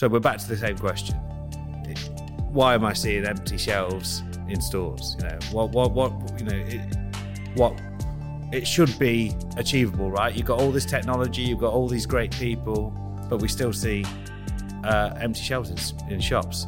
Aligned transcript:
So 0.00 0.08
we're 0.08 0.18
back 0.18 0.38
to 0.38 0.48
the 0.48 0.56
same 0.56 0.78
question. 0.78 1.14
Why 2.54 2.72
am 2.72 2.86
I 2.86 2.94
seeing 2.94 3.26
empty 3.26 3.58
shelves 3.58 4.22
in 4.48 4.58
stores? 4.62 5.14
You 5.18 5.28
know, 5.28 5.38
what, 5.52 5.72
what, 5.72 5.92
what, 5.92 6.40
you 6.40 6.46
know, 6.46 6.56
it, 6.56 6.96
what, 7.54 7.78
it 8.50 8.66
should 8.66 8.98
be 8.98 9.36
achievable, 9.58 10.10
right? 10.10 10.34
You've 10.34 10.46
got 10.46 10.58
all 10.58 10.70
this 10.70 10.86
technology, 10.86 11.42
you've 11.42 11.58
got 11.58 11.74
all 11.74 11.86
these 11.86 12.06
great 12.06 12.30
people, 12.30 12.94
but 13.28 13.42
we 13.42 13.48
still 13.48 13.74
see 13.74 14.06
uh, 14.84 15.18
empty 15.20 15.42
shelves 15.42 15.68
in, 15.68 16.14
in 16.14 16.18
shops. 16.18 16.66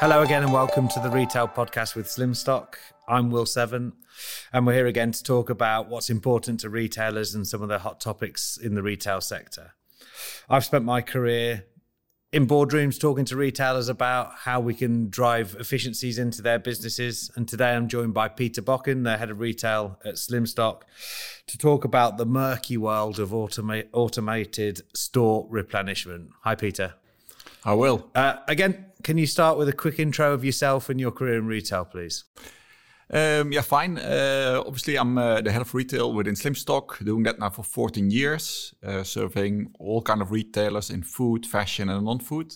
Hello 0.00 0.22
again, 0.22 0.42
and 0.42 0.50
welcome 0.50 0.88
to 0.88 1.00
the 1.00 1.10
Retail 1.10 1.46
Podcast 1.46 1.94
with 1.94 2.06
Slimstock. 2.06 2.76
I'm 3.06 3.30
Will 3.30 3.44
Seven, 3.44 3.92
and 4.50 4.66
we're 4.66 4.72
here 4.72 4.86
again 4.86 5.12
to 5.12 5.22
talk 5.22 5.50
about 5.50 5.90
what's 5.90 6.08
important 6.08 6.60
to 6.60 6.70
retailers 6.70 7.34
and 7.34 7.46
some 7.46 7.60
of 7.60 7.68
the 7.68 7.80
hot 7.80 8.00
topics 8.00 8.56
in 8.56 8.74
the 8.74 8.82
retail 8.82 9.20
sector. 9.20 9.74
I've 10.48 10.64
spent 10.64 10.86
my 10.86 11.02
career 11.02 11.66
in 12.32 12.46
boardrooms 12.46 12.98
talking 12.98 13.26
to 13.26 13.36
retailers 13.36 13.90
about 13.90 14.32
how 14.34 14.58
we 14.58 14.72
can 14.72 15.10
drive 15.10 15.54
efficiencies 15.60 16.18
into 16.18 16.40
their 16.40 16.58
businesses. 16.58 17.30
And 17.36 17.46
today 17.46 17.72
I'm 17.74 17.86
joined 17.86 18.14
by 18.14 18.28
Peter 18.28 18.62
Bocken, 18.62 19.04
the 19.04 19.18
head 19.18 19.28
of 19.28 19.38
retail 19.38 19.98
at 20.02 20.14
Slimstock, 20.14 20.84
to 21.46 21.58
talk 21.58 21.84
about 21.84 22.16
the 22.16 22.24
murky 22.24 22.78
world 22.78 23.18
of 23.18 23.32
automa- 23.32 23.88
automated 23.92 24.80
store 24.94 25.46
replenishment. 25.50 26.30
Hi, 26.44 26.54
Peter. 26.54 26.94
I 27.64 27.74
will. 27.74 28.10
Uh, 28.14 28.36
again, 28.48 28.86
can 29.02 29.18
you 29.18 29.26
start 29.26 29.58
with 29.58 29.68
a 29.68 29.72
quick 29.72 29.98
intro 29.98 30.32
of 30.32 30.44
yourself 30.44 30.88
and 30.88 31.00
your 31.00 31.10
career 31.10 31.38
in 31.38 31.46
retail, 31.46 31.84
please? 31.84 32.24
Um, 33.12 33.50
yeah, 33.52 33.62
fine. 33.62 33.98
Uh, 33.98 34.62
obviously, 34.64 34.96
I'm 34.96 35.18
uh, 35.18 35.40
the 35.40 35.50
head 35.50 35.62
of 35.62 35.74
retail 35.74 36.12
within 36.12 36.34
Slimstock, 36.34 37.04
doing 37.04 37.24
that 37.24 37.40
now 37.40 37.50
for 37.50 37.64
14 37.64 38.10
years, 38.10 38.72
uh, 38.84 39.02
serving 39.02 39.72
all 39.80 40.00
kind 40.00 40.22
of 40.22 40.30
retailers 40.30 40.90
in 40.90 41.02
food, 41.02 41.44
fashion, 41.44 41.88
and 41.88 42.04
non-food. 42.04 42.54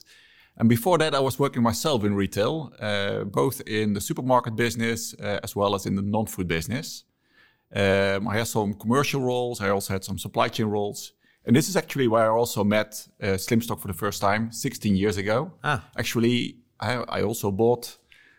And 0.56 0.68
before 0.68 0.98
that, 0.98 1.14
I 1.14 1.18
was 1.18 1.38
working 1.38 1.62
myself 1.62 2.04
in 2.04 2.14
retail, 2.14 2.72
uh, 2.78 3.24
both 3.24 3.60
in 3.66 3.94
the 3.94 4.00
supermarket 4.00 4.54
business 4.54 5.12
uh, 5.14 5.40
as 5.42 5.56
well 5.56 5.74
as 5.74 5.86
in 5.86 5.96
the 5.96 6.02
non-food 6.02 6.46
business. 6.46 7.02
Um, 7.74 8.28
I 8.28 8.38
had 8.38 8.46
some 8.46 8.74
commercial 8.74 9.20
roles. 9.20 9.60
I 9.60 9.70
also 9.70 9.92
had 9.94 10.04
some 10.04 10.18
supply 10.18 10.48
chain 10.48 10.66
roles. 10.66 11.12
And 11.46 11.54
this 11.54 11.68
is 11.68 11.76
actually 11.76 12.08
where 12.08 12.24
I 12.24 12.34
also 12.34 12.64
met 12.64 13.06
uh, 13.22 13.36
Slimstock 13.36 13.80
for 13.80 13.88
the 13.88 13.94
first 13.94 14.20
time 14.20 14.50
16 14.50 14.96
years 14.96 15.16
ago. 15.16 15.52
Ah. 15.62 15.84
Actually, 15.98 16.56
I, 16.80 16.94
I, 17.08 17.22
also 17.22 17.50
bought 17.50 17.98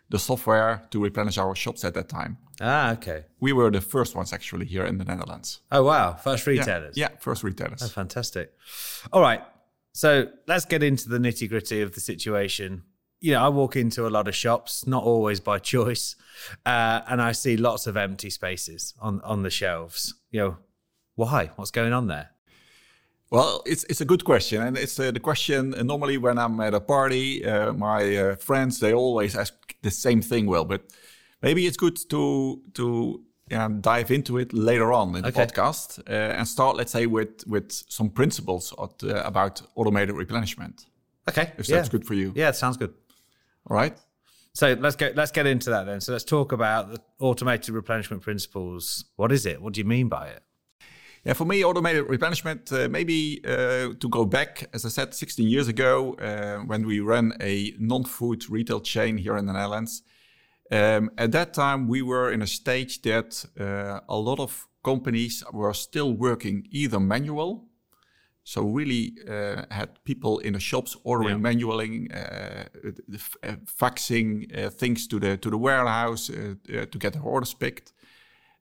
the 0.09 0.17
software 0.17 0.83
to 0.89 1.03
replenish 1.03 1.37
our 1.37 1.55
shops 1.55 1.83
at 1.83 1.93
that 1.93 2.09
time. 2.09 2.37
Ah, 2.61 2.93
okay. 2.93 3.25
We 3.39 3.53
were 3.53 3.69
the 3.69 3.81
first 3.81 4.15
ones 4.15 4.33
actually 4.33 4.65
here 4.65 4.85
in 4.85 4.97
the 4.97 5.05
Netherlands. 5.05 5.61
Oh, 5.71 5.83
wow. 5.83 6.13
First 6.13 6.47
retailers? 6.47 6.97
Yeah, 6.97 7.09
yeah 7.11 7.17
first 7.19 7.43
retailers. 7.43 7.83
Oh, 7.83 7.87
fantastic. 7.87 8.53
All 9.13 9.21
right. 9.21 9.41
So 9.93 10.27
let's 10.47 10.65
get 10.65 10.83
into 10.83 11.09
the 11.09 11.17
nitty 11.17 11.47
gritty 11.47 11.81
of 11.81 11.93
the 11.93 11.99
situation. 11.99 12.83
You 13.21 13.33
know, 13.33 13.43
I 13.43 13.49
walk 13.49 13.75
into 13.75 14.07
a 14.07 14.09
lot 14.09 14.27
of 14.27 14.35
shops, 14.35 14.85
not 14.85 15.03
always 15.03 15.39
by 15.39 15.59
choice, 15.59 16.15
uh, 16.65 17.01
and 17.07 17.21
I 17.21 17.31
see 17.31 17.55
lots 17.55 17.87
of 17.87 17.97
empty 17.97 18.29
spaces 18.29 18.93
on, 18.99 19.21
on 19.21 19.43
the 19.43 19.49
shelves. 19.49 20.13
You 20.31 20.39
know, 20.39 20.57
why? 21.15 21.51
What's 21.55 21.71
going 21.71 21.93
on 21.93 22.07
there? 22.07 22.31
Well, 23.31 23.63
it's 23.65 23.83
it's 23.85 24.01
a 24.01 24.05
good 24.05 24.23
question, 24.23 24.61
and 24.61 24.77
it's 24.77 24.99
uh, 24.99 25.11
the 25.11 25.19
question 25.19 25.73
uh, 25.73 25.83
normally 25.83 26.17
when 26.17 26.37
I'm 26.37 26.59
at 26.59 26.73
a 26.73 26.79
party, 26.79 27.43
uh, 27.45 27.73
my 27.73 28.17
uh, 28.17 28.35
friends 28.35 28.79
they 28.79 28.93
always 28.93 29.35
ask 29.35 29.53
the 29.81 29.91
same 29.91 30.21
thing. 30.21 30.45
Well, 30.45 30.65
but 30.65 30.81
maybe 31.41 31.65
it's 31.65 31.77
good 31.77 31.97
to 32.09 32.61
to 32.73 33.23
dive 33.81 34.11
into 34.11 34.37
it 34.37 34.53
later 34.53 34.91
on 34.91 35.15
in 35.15 35.21
the 35.21 35.29
okay. 35.29 35.45
podcast 35.45 35.99
uh, 36.07 36.37
and 36.37 36.47
start, 36.47 36.77
let's 36.77 36.91
say, 36.91 37.05
with 37.07 37.45
with 37.47 37.71
some 37.71 38.09
principles 38.09 38.73
at, 38.81 39.03
uh, 39.03 39.23
about 39.25 39.61
automated 39.75 40.15
replenishment. 40.15 40.85
Okay, 41.27 41.51
if 41.57 41.67
yeah. 41.67 41.77
that's 41.77 41.89
good 41.89 42.05
for 42.05 42.13
you. 42.13 42.31
Yeah, 42.35 42.49
it 42.49 42.55
sounds 42.55 42.77
good. 42.77 42.93
All 43.67 43.75
right. 43.75 43.97
So 44.53 44.73
let's 44.79 44.95
go. 44.95 45.11
Let's 45.15 45.31
get 45.31 45.45
into 45.47 45.71
that 45.71 45.85
then. 45.85 45.99
So 45.99 46.11
let's 46.11 46.23
talk 46.23 46.51
about 46.51 46.91
the 46.91 47.01
automated 47.19 47.69
replenishment 47.69 48.21
principles. 48.21 49.05
What 49.15 49.31
is 49.31 49.45
it? 49.45 49.61
What 49.61 49.73
do 49.73 49.81
you 49.81 49.85
mean 49.85 50.09
by 50.09 50.27
it? 50.27 50.43
Yeah, 51.25 51.33
for 51.33 51.45
me, 51.45 51.65
automated 51.65 52.07
replenishment, 52.07 52.71
uh, 52.71 52.87
maybe 52.87 53.41
uh, 53.43 53.95
to 53.99 54.09
go 54.09 54.25
back, 54.25 54.69
as 54.73 54.85
I 54.85 54.89
said, 54.89 55.15
16 55.15 55.47
years 55.47 55.67
ago, 55.67 56.13
uh, 56.13 56.59
when 56.67 56.85
we 56.85 56.99
ran 56.99 57.33
a 57.41 57.73
non 57.79 58.03
food 58.03 58.47
retail 58.47 58.79
chain 58.79 59.17
here 59.17 59.35
in 59.35 59.47
the 59.47 59.53
Netherlands. 59.53 60.03
Um, 60.71 61.09
at 61.17 61.31
that 61.31 61.55
time, 61.55 61.87
we 61.87 62.03
were 62.03 62.31
in 62.31 62.43
a 62.43 62.47
stage 62.47 63.01
that 63.01 63.43
uh, 63.59 64.01
a 64.07 64.15
lot 64.15 64.39
of 64.39 64.67
companies 64.83 65.43
were 65.51 65.73
still 65.73 66.13
working 66.13 66.67
either 66.69 66.99
manual, 66.99 67.69
so 68.43 68.61
really 68.61 69.15
uh, 69.27 69.63
had 69.71 70.03
people 70.03 70.37
in 70.37 70.53
the 70.53 70.59
shops 70.59 70.95
ordering 71.03 71.37
yeah. 71.37 71.49
manually, 71.49 72.07
uh, 72.13 72.65
faxing 73.65 74.71
things 74.73 75.07
to 75.07 75.19
the 75.19 75.37
to 75.37 75.49
the 75.49 75.57
warehouse 75.57 76.27
to 76.27 76.97
get 76.99 77.13
their 77.13 77.23
orders 77.23 77.55
picked. 77.55 77.93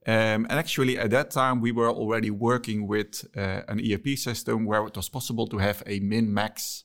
Um, 0.07 0.47
and 0.51 0.53
actually, 0.53 0.99
at 0.99 1.11
that 1.11 1.31
time, 1.31 1.61
we 1.61 1.73
were 1.73 1.91
already 1.91 2.31
working 2.31 2.87
with 2.87 3.27
uh, 3.37 3.63
an 3.69 3.81
ERP 3.81 4.19
system 4.19 4.67
where 4.67 4.87
it 4.87 4.97
was 4.97 5.09
possible 5.09 5.47
to 5.47 5.59
have 5.59 5.83
a 5.87 6.01
min 6.01 6.33
max 6.33 6.85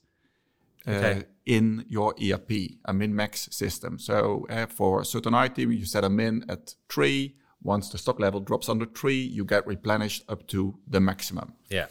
uh, 0.87 0.91
okay. 0.91 1.23
in 1.45 1.85
your 1.89 2.15
ERP, 2.21 2.51
a 2.85 2.93
min 2.93 3.13
max 3.13 3.49
system. 3.51 3.99
So, 3.99 4.47
uh, 4.49 4.67
for 4.67 5.01
a 5.01 5.05
certain 5.05 5.33
item, 5.33 5.71
you 5.71 5.85
set 5.85 6.05
a 6.05 6.09
min 6.09 6.45
at 6.47 6.75
three. 6.87 7.35
Once 7.61 7.89
the 7.89 7.97
stock 7.97 8.21
level 8.21 8.39
drops 8.39 8.69
under 8.69 8.85
three, 8.85 9.19
you 9.21 9.43
get 9.43 9.67
replenished 9.67 10.23
up 10.29 10.47
to 10.47 10.79
the 10.87 11.01
maximum. 11.01 11.53
Yeah. 11.69 11.87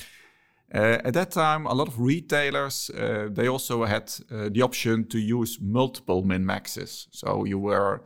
Uh, 0.74 0.98
at 1.04 1.14
that 1.14 1.30
time, 1.30 1.66
a 1.66 1.74
lot 1.74 1.88
of 1.88 2.00
retailers 2.00 2.90
uh, 2.90 3.28
they 3.30 3.48
also 3.48 3.84
had 3.84 4.12
uh, 4.30 4.48
the 4.50 4.62
option 4.62 5.06
to 5.08 5.18
use 5.18 5.58
multiple 5.60 6.22
min 6.22 6.44
maxes. 6.44 7.08
So 7.10 7.44
you 7.44 7.58
were 7.58 8.02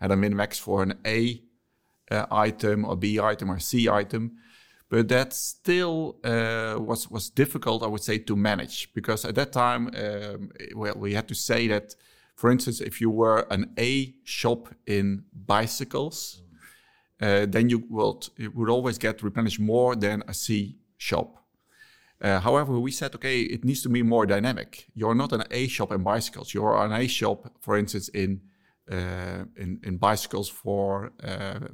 had 0.00 0.10
a 0.10 0.16
min 0.16 0.34
max 0.34 0.58
for 0.58 0.82
an 0.82 0.94
A 1.06 1.42
uh, 2.12 2.26
item 2.30 2.84
or 2.84 2.96
B 2.96 3.18
item 3.32 3.50
or 3.50 3.58
C 3.58 3.88
item. 3.88 4.32
But 4.88 5.08
that 5.08 5.32
still 5.32 6.18
uh, 6.22 6.76
was 6.78 7.10
was 7.10 7.30
difficult, 7.30 7.82
I 7.82 7.86
would 7.86 8.02
say, 8.02 8.18
to 8.18 8.36
manage 8.36 8.92
because 8.94 9.28
at 9.28 9.34
that 9.34 9.52
time, 9.52 9.90
um, 9.96 10.50
well, 10.74 10.94
we 10.96 11.14
had 11.14 11.26
to 11.28 11.34
say 11.34 11.68
that, 11.68 11.96
for 12.34 12.50
instance, 12.50 12.80
if 12.80 13.00
you 13.00 13.10
were 13.10 13.46
an 13.50 13.72
A 13.78 14.14
shop 14.24 14.68
in 14.86 15.24
bicycles, 15.32 16.42
uh, 17.22 17.46
then 17.48 17.70
you 17.70 17.84
would 17.88 18.28
you 18.36 18.50
would 18.54 18.68
always 18.68 18.98
get 18.98 19.22
replenished 19.22 19.60
more 19.60 19.96
than 19.96 20.22
a 20.28 20.34
C 20.34 20.76
shop. 20.96 21.38
Uh, 22.20 22.38
however, 22.40 22.78
we 22.78 22.92
said, 22.92 23.14
okay, 23.14 23.40
it 23.40 23.64
needs 23.64 23.82
to 23.82 23.88
be 23.88 24.02
more 24.02 24.26
dynamic. 24.26 24.86
You're 24.94 25.14
not 25.14 25.32
an 25.32 25.42
A 25.50 25.68
shop 25.68 25.92
in 25.92 26.02
bicycles. 26.02 26.52
You're 26.54 26.76
an 26.84 26.92
A 26.92 27.08
shop, 27.08 27.50
for 27.60 27.76
instance, 27.78 28.08
in 28.08 28.40
uh, 28.90 29.44
in, 29.56 29.80
in 29.82 29.96
bicycles 29.96 30.48
for 30.50 31.12
uh, 31.24 31.68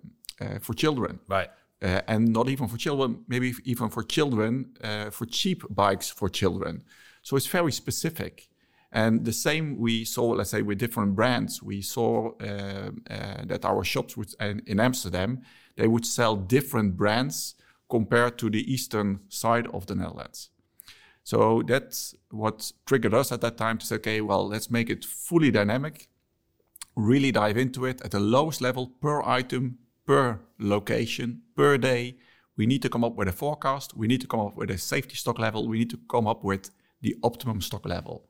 for 0.60 0.74
children. 0.74 1.20
Right. 1.28 1.50
Uh, 1.80 2.00
and 2.08 2.32
not 2.32 2.48
even 2.48 2.66
for 2.66 2.76
children, 2.76 3.24
maybe 3.28 3.54
even 3.64 3.88
for 3.88 4.02
children, 4.02 4.76
uh, 4.82 5.10
for 5.10 5.26
cheap 5.26 5.62
bikes 5.70 6.10
for 6.10 6.28
children. 6.28 6.82
So 7.22 7.36
it's 7.36 7.46
very 7.46 7.72
specific. 7.72 8.48
And 8.90 9.24
the 9.24 9.32
same 9.32 9.78
we 9.78 10.04
saw, 10.04 10.30
let's 10.30 10.50
say, 10.50 10.62
with 10.62 10.78
different 10.78 11.14
brands. 11.14 11.62
We 11.62 11.82
saw 11.82 12.32
uh, 12.40 12.90
uh, 13.10 13.44
that 13.44 13.64
our 13.64 13.84
shops 13.84 14.16
would, 14.16 14.34
in 14.40 14.80
Amsterdam, 14.80 15.42
they 15.76 15.86
would 15.86 16.06
sell 16.06 16.36
different 16.36 16.96
brands 16.96 17.54
compared 17.88 18.38
to 18.38 18.50
the 18.50 18.72
eastern 18.72 19.20
side 19.28 19.66
of 19.68 19.86
the 19.86 19.94
Netherlands. 19.94 20.50
So 21.22 21.62
that's 21.66 22.14
what 22.30 22.72
triggered 22.86 23.14
us 23.14 23.30
at 23.30 23.42
that 23.42 23.58
time 23.58 23.78
to 23.78 23.86
say, 23.86 23.96
okay, 23.96 24.20
well, 24.20 24.48
let's 24.48 24.70
make 24.70 24.88
it 24.88 25.04
fully 25.04 25.50
dynamic, 25.50 26.08
really 26.96 27.30
dive 27.30 27.58
into 27.58 27.84
it 27.84 28.00
at 28.00 28.10
the 28.10 28.20
lowest 28.20 28.60
level 28.62 28.94
per 29.00 29.22
item, 29.22 29.78
per 30.08 30.40
location, 30.58 31.42
per 31.54 31.76
day. 31.76 32.16
We 32.56 32.66
need 32.66 32.80
to 32.80 32.88
come 32.88 33.04
up 33.04 33.14
with 33.14 33.28
a 33.28 33.32
forecast. 33.32 33.94
We 33.94 34.06
need 34.08 34.22
to 34.22 34.26
come 34.26 34.40
up 34.40 34.56
with 34.56 34.70
a 34.70 34.78
safety 34.78 35.14
stock 35.14 35.38
level. 35.38 35.68
We 35.68 35.78
need 35.78 35.90
to 35.90 36.00
come 36.10 36.26
up 36.26 36.42
with 36.42 36.70
the 37.02 37.14
optimum 37.22 37.60
stock 37.60 37.86
level 37.86 38.24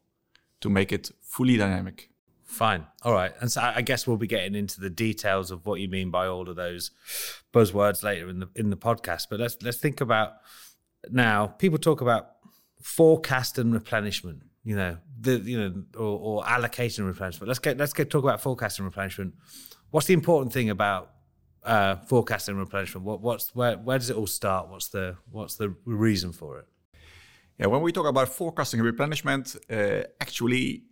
to 0.61 0.69
make 0.69 0.91
it 0.93 1.13
fully 1.23 1.57
dynamic. 1.57 2.11
Fine. 2.43 2.87
All 3.03 3.13
right. 3.13 3.33
And 3.41 3.53
so 3.53 3.61
I 3.61 3.83
guess 3.83 4.09
we'll 4.09 4.17
be 4.17 4.27
getting 4.27 4.57
into 4.57 4.81
the 4.81 4.91
details 4.91 5.53
of 5.53 5.67
what 5.67 5.81
you 5.81 5.89
mean 5.89 6.11
by 6.11 6.27
all 6.27 6.49
of 6.49 6.57
those 6.57 6.91
buzzwords 7.55 8.03
later 8.03 8.29
in 8.29 8.41
the 8.41 8.49
in 8.57 8.71
the 8.71 8.77
podcast. 8.77 9.27
But 9.31 9.39
let's 9.39 9.57
let's 9.63 9.79
think 9.79 10.01
about 10.01 10.33
now. 11.11 11.47
People 11.47 11.79
talk 11.79 12.01
about 12.01 12.31
forecast 12.83 13.57
and 13.57 13.73
replenishment. 13.73 14.43
You 14.65 14.77
know 14.77 14.97
the 15.21 15.39
you 15.39 15.61
know 15.61 15.85
or, 15.97 16.19
or 16.19 16.49
allocation 16.49 17.05
and 17.05 17.13
replenishment. 17.13 17.47
Let's 17.47 17.61
get 17.61 17.79
let's 17.79 17.93
get 17.93 18.11
talk 18.11 18.25
about 18.25 18.41
forecast 18.41 18.79
and 18.81 18.87
replenishment. 18.87 19.35
What's 19.91 20.07
the 20.07 20.15
important 20.15 20.53
thing 20.53 20.71
about 20.71 21.13
uh, 21.65 21.97
forecasting 21.97 22.57
replenishment? 22.57 23.05
What, 23.05 23.21
what's 23.21 23.55
where 23.55 23.77
where 23.77 23.99
does 23.99 24.11
it 24.11 24.17
all 24.17 24.27
start? 24.27 24.69
What's 24.69 24.89
the 24.89 25.17
what's 25.31 25.57
the 25.57 25.75
reason 25.85 26.33
for 26.33 26.59
it? 26.59 26.67
Yeah, 27.59 27.67
when 27.67 27.83
we 27.83 27.93
talk 27.93 28.07
about 28.07 28.29
forecasting 28.29 28.81
replenishment, 28.81 29.57
uh, 29.71 30.03
actually, 30.21 30.85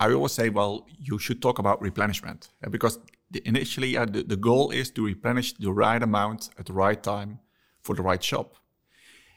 I 0.00 0.12
always 0.12 0.32
say, 0.32 0.48
well, 0.48 0.86
you 0.98 1.18
should 1.18 1.40
talk 1.40 1.58
about 1.60 1.80
replenishment 1.80 2.48
uh, 2.64 2.70
because 2.70 2.98
the, 3.30 3.40
initially 3.46 3.96
uh, 3.96 4.04
the, 4.04 4.24
the 4.24 4.36
goal 4.36 4.70
is 4.70 4.90
to 4.92 5.04
replenish 5.06 5.54
the 5.54 5.72
right 5.72 6.02
amount 6.02 6.50
at 6.58 6.66
the 6.66 6.72
right 6.72 7.00
time 7.00 7.38
for 7.82 7.94
the 7.94 8.02
right 8.02 8.22
shop. 8.22 8.56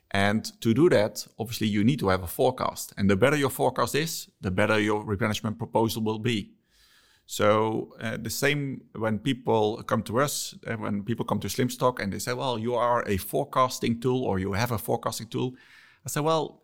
And 0.10 0.44
to 0.62 0.74
do 0.74 0.90
that, 0.90 1.26
obviously, 1.40 1.68
you 1.68 1.84
need 1.84 2.00
to 2.00 2.10
have 2.10 2.24
a 2.24 2.28
forecast. 2.28 2.94
And 2.98 3.10
the 3.10 3.16
better 3.16 3.38
your 3.38 3.50
forecast 3.50 3.96
is, 3.96 4.30
the 4.42 4.52
better 4.52 4.80
your 4.80 5.06
replenishment 5.06 5.58
proposal 5.58 6.04
will 6.04 6.20
be. 6.20 6.52
So 7.32 7.96
uh, 8.02 8.18
the 8.18 8.30
same 8.30 8.82
when 8.94 9.18
people 9.18 9.82
come 9.84 10.04
to 10.04 10.20
us, 10.20 10.54
uh, 10.68 10.74
when 10.74 11.02
people 11.04 11.24
come 11.24 11.40
to 11.40 11.48
Slimstock 11.48 12.02
and 12.02 12.12
they 12.12 12.20
say, 12.20 12.34
"Well, 12.34 12.60
you 12.60 12.76
are 12.76 13.08
a 13.08 13.16
forecasting 13.16 14.02
tool, 14.02 14.26
or 14.26 14.38
you 14.38 14.52
have 14.52 14.74
a 14.74 14.78
forecasting 14.78 15.30
tool," 15.30 15.54
I 16.06 16.10
say, 16.10 16.20
"Well, 16.20 16.60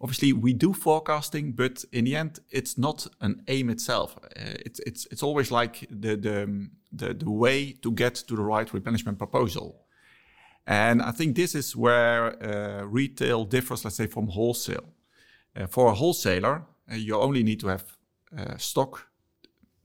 obviously 0.00 0.32
we 0.32 0.52
do 0.52 0.72
forecasting, 0.72 1.52
but 1.52 1.84
in 1.92 2.06
the 2.06 2.16
end, 2.16 2.40
it's 2.50 2.76
not 2.76 3.06
an 3.20 3.44
aim 3.46 3.70
itself. 3.70 4.18
Uh, 4.24 4.66
it's 4.66 4.80
it's 4.80 5.06
it's 5.12 5.22
always 5.22 5.52
like 5.52 5.86
the 5.88 6.16
the 6.16 6.68
the, 6.90 7.14
the 7.14 7.30
way 7.30 7.72
to 7.80 7.92
get 7.92 8.16
to 8.26 8.34
the 8.34 8.42
right 8.42 8.74
replenishment 8.74 9.16
proposal." 9.16 9.86
And 10.66 11.02
I 11.02 11.12
think 11.12 11.36
this 11.36 11.54
is 11.54 11.76
where 11.76 12.34
uh, 12.42 12.82
retail 12.82 13.44
differs, 13.44 13.84
let's 13.84 13.96
say, 13.96 14.08
from 14.08 14.26
wholesale. 14.26 14.88
Uh, 15.54 15.66
for 15.68 15.86
a 15.86 15.94
wholesaler, 15.94 16.62
uh, 16.90 16.96
you 16.96 17.14
only 17.14 17.44
need 17.44 17.60
to 17.60 17.68
have 17.68 17.84
stock 18.58 19.09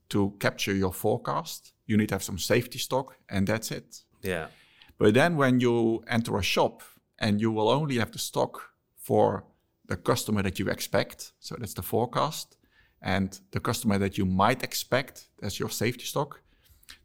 to 0.08 0.34
capture 0.38 0.74
your 0.74 0.92
forecast. 0.92 1.72
You 1.86 1.96
need 1.96 2.08
to 2.08 2.14
have 2.14 2.22
some 2.24 2.38
safety 2.38 2.78
stock, 2.78 3.16
and 3.28 3.46
that's 3.46 3.70
it. 3.70 4.02
Yeah. 4.22 4.46
But 4.98 5.14
then 5.14 5.36
when 5.36 5.60
you 5.60 6.02
enter 6.08 6.36
a 6.36 6.42
shop 6.42 6.82
and 7.18 7.40
you 7.40 7.52
will 7.52 7.68
only 7.68 7.98
have 7.98 8.12
the 8.12 8.18
stock 8.18 8.70
for 8.96 9.44
the 9.86 9.96
customer 9.96 10.42
that 10.42 10.58
you 10.58 10.68
expect, 10.68 11.32
so 11.38 11.56
that's 11.58 11.74
the 11.74 11.82
forecast, 11.82 12.56
and 13.02 13.38
the 13.50 13.60
customer 13.60 13.98
that 13.98 14.16
you 14.18 14.26
might 14.26 14.62
expect, 14.62 15.28
that's 15.40 15.60
your 15.60 15.70
safety 15.70 16.04
stock, 16.04 16.40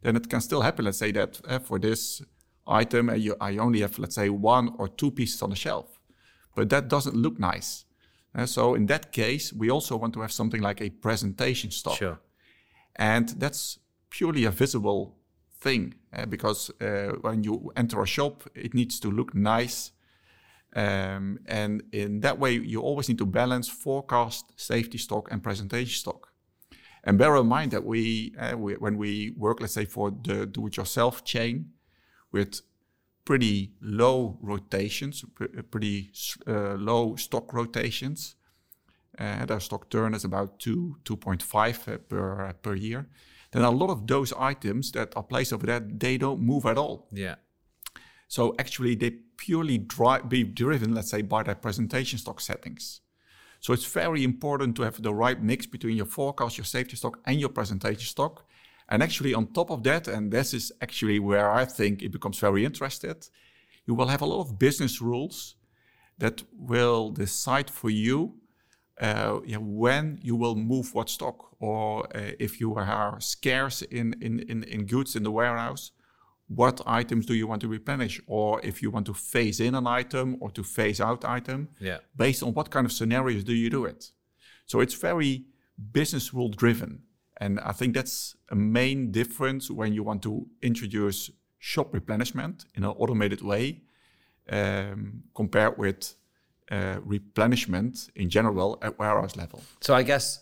then 0.02 0.16
it 0.16 0.28
can 0.28 0.40
still 0.40 0.62
happen. 0.62 0.84
Let's 0.84 0.98
say 0.98 1.12
that 1.12 1.40
uh, 1.46 1.58
for 1.58 1.78
this 1.78 2.22
item, 2.66 3.08
uh, 3.08 3.14
you, 3.14 3.36
I 3.40 3.58
only 3.58 3.80
have, 3.80 3.98
let's 3.98 4.14
say, 4.14 4.28
one 4.30 4.74
or 4.78 4.88
two 4.88 5.10
pieces 5.10 5.42
on 5.42 5.50
the 5.50 5.56
shelf, 5.56 6.00
but 6.56 6.70
that 6.70 6.88
doesn't 6.88 7.14
look 7.14 7.38
nice. 7.38 7.84
Uh, 8.34 8.46
so 8.46 8.74
in 8.74 8.86
that 8.86 9.12
case, 9.12 9.52
we 9.52 9.70
also 9.70 9.96
want 9.96 10.14
to 10.14 10.20
have 10.20 10.32
something 10.32 10.62
like 10.62 10.80
a 10.80 10.90
presentation 10.90 11.70
stock. 11.70 11.96
Sure. 11.96 12.18
And 12.96 13.28
that's 13.30 13.78
purely 14.10 14.44
a 14.44 14.50
visible 14.50 15.16
thing 15.60 15.94
uh, 16.12 16.26
because 16.26 16.70
uh, 16.80 17.12
when 17.20 17.44
you 17.44 17.72
enter 17.76 18.02
a 18.02 18.06
shop, 18.06 18.48
it 18.54 18.74
needs 18.74 19.00
to 19.00 19.10
look 19.10 19.34
nice. 19.34 19.92
Um, 20.74 21.38
and 21.46 21.82
in 21.92 22.20
that 22.20 22.38
way, 22.38 22.52
you 22.54 22.80
always 22.80 23.08
need 23.08 23.18
to 23.18 23.26
balance 23.26 23.68
forecast, 23.68 24.52
safety 24.56 24.98
stock, 24.98 25.30
and 25.30 25.42
presentation 25.42 25.94
stock. 25.94 26.28
And 27.04 27.18
bear 27.18 27.36
in 27.36 27.46
mind 27.46 27.72
that 27.72 27.84
we, 27.84 28.34
uh, 28.38 28.56
we 28.56 28.74
when 28.74 28.96
we 28.96 29.34
work, 29.36 29.60
let's 29.60 29.74
say, 29.74 29.84
for 29.84 30.10
the 30.10 30.46
do 30.46 30.66
it 30.68 30.76
yourself 30.76 31.24
chain 31.24 31.72
with 32.30 32.60
pretty 33.24 33.72
low 33.80 34.38
rotations, 34.40 35.24
pretty 35.70 36.12
uh, 36.46 36.74
low 36.74 37.16
stock 37.16 37.52
rotations, 37.52 38.36
their 39.18 39.60
stock 39.60 39.90
turn 39.90 40.14
is 40.14 40.24
about 40.24 40.58
2, 40.58 40.96
2.5 41.04 41.88
uh, 41.88 41.98
per, 41.98 42.52
per 42.62 42.74
year. 42.74 43.08
Then 43.52 43.62
a 43.62 43.70
lot 43.70 43.90
of 43.90 44.06
those 44.06 44.32
items 44.32 44.92
that 44.92 45.14
are 45.16 45.22
placed 45.22 45.52
over 45.52 45.66
there, 45.66 45.80
they 45.80 46.16
don't 46.16 46.40
move 46.40 46.64
at 46.64 46.78
all. 46.78 47.08
Yeah. 47.12 47.36
So 48.28 48.54
actually, 48.58 48.94
they 48.94 49.10
purely 49.36 49.76
dri- 49.76 50.22
be 50.26 50.42
driven, 50.42 50.94
let's 50.94 51.10
say, 51.10 51.20
by 51.20 51.42
their 51.42 51.54
presentation 51.54 52.18
stock 52.18 52.40
settings. 52.40 53.02
So 53.60 53.72
it's 53.72 53.84
very 53.84 54.24
important 54.24 54.74
to 54.76 54.82
have 54.82 55.00
the 55.02 55.14
right 55.14 55.40
mix 55.40 55.66
between 55.66 55.96
your 55.96 56.06
forecast, 56.06 56.56
your 56.56 56.64
safety 56.64 56.96
stock, 56.96 57.18
and 57.26 57.38
your 57.38 57.50
presentation 57.50 58.06
stock. 58.06 58.44
And 58.88 59.02
actually, 59.02 59.34
on 59.34 59.52
top 59.52 59.70
of 59.70 59.82
that, 59.84 60.08
and 60.08 60.32
this 60.32 60.54
is 60.54 60.72
actually 60.80 61.18
where 61.20 61.50
I 61.50 61.64
think 61.64 62.02
it 62.02 62.10
becomes 62.10 62.38
very 62.38 62.64
interested, 62.64 63.28
you 63.86 63.94
will 63.94 64.08
have 64.08 64.22
a 64.22 64.26
lot 64.26 64.40
of 64.40 64.58
business 64.58 65.00
rules 65.00 65.56
that 66.18 66.42
will 66.52 67.10
decide 67.10 67.70
for 67.70 67.90
you 67.90 68.34
uh, 69.00 69.40
yeah, 69.44 69.56
when 69.56 70.18
you 70.22 70.36
will 70.36 70.54
move 70.54 70.94
what 70.94 71.08
stock, 71.08 71.56
or 71.60 72.04
uh, 72.16 72.32
if 72.38 72.60
you 72.60 72.74
are 72.74 73.20
scarce 73.20 73.82
in, 73.82 74.14
in, 74.20 74.40
in, 74.40 74.62
in 74.64 74.86
goods 74.86 75.16
in 75.16 75.22
the 75.22 75.30
warehouse, 75.30 75.92
what 76.48 76.80
items 76.86 77.24
do 77.26 77.34
you 77.34 77.46
want 77.46 77.62
to 77.62 77.68
replenish, 77.68 78.20
or 78.26 78.60
if 78.62 78.82
you 78.82 78.90
want 78.90 79.06
to 79.06 79.14
phase 79.14 79.60
in 79.60 79.74
an 79.74 79.86
item 79.86 80.36
or 80.40 80.50
to 80.50 80.62
phase 80.62 81.00
out 81.00 81.24
item, 81.24 81.68
yeah. 81.80 81.98
based 82.16 82.42
on 82.42 82.52
what 82.52 82.70
kind 82.70 82.84
of 82.84 82.92
scenarios 82.92 83.44
do 83.44 83.54
you 83.54 83.70
do 83.70 83.84
it? 83.84 84.10
So 84.66 84.80
it's 84.80 84.94
very 84.94 85.46
business 85.92 86.34
rule 86.34 86.50
driven, 86.50 87.02
and 87.40 87.58
I 87.60 87.72
think 87.72 87.94
that's 87.94 88.36
a 88.50 88.54
main 88.54 89.10
difference 89.10 89.70
when 89.70 89.94
you 89.94 90.02
want 90.02 90.22
to 90.22 90.46
introduce 90.60 91.30
shop 91.58 91.94
replenishment 91.94 92.66
in 92.74 92.84
an 92.84 92.90
automated 92.90 93.40
way 93.40 93.82
um, 94.50 95.22
compared 95.34 95.78
with 95.78 96.14
uh, 96.72 96.98
replenishment 97.04 98.08
in 98.16 98.30
general 98.30 98.78
at 98.82 98.98
warehouse 98.98 99.36
level. 99.36 99.62
So 99.82 99.94
I 99.94 100.02
guess 100.02 100.40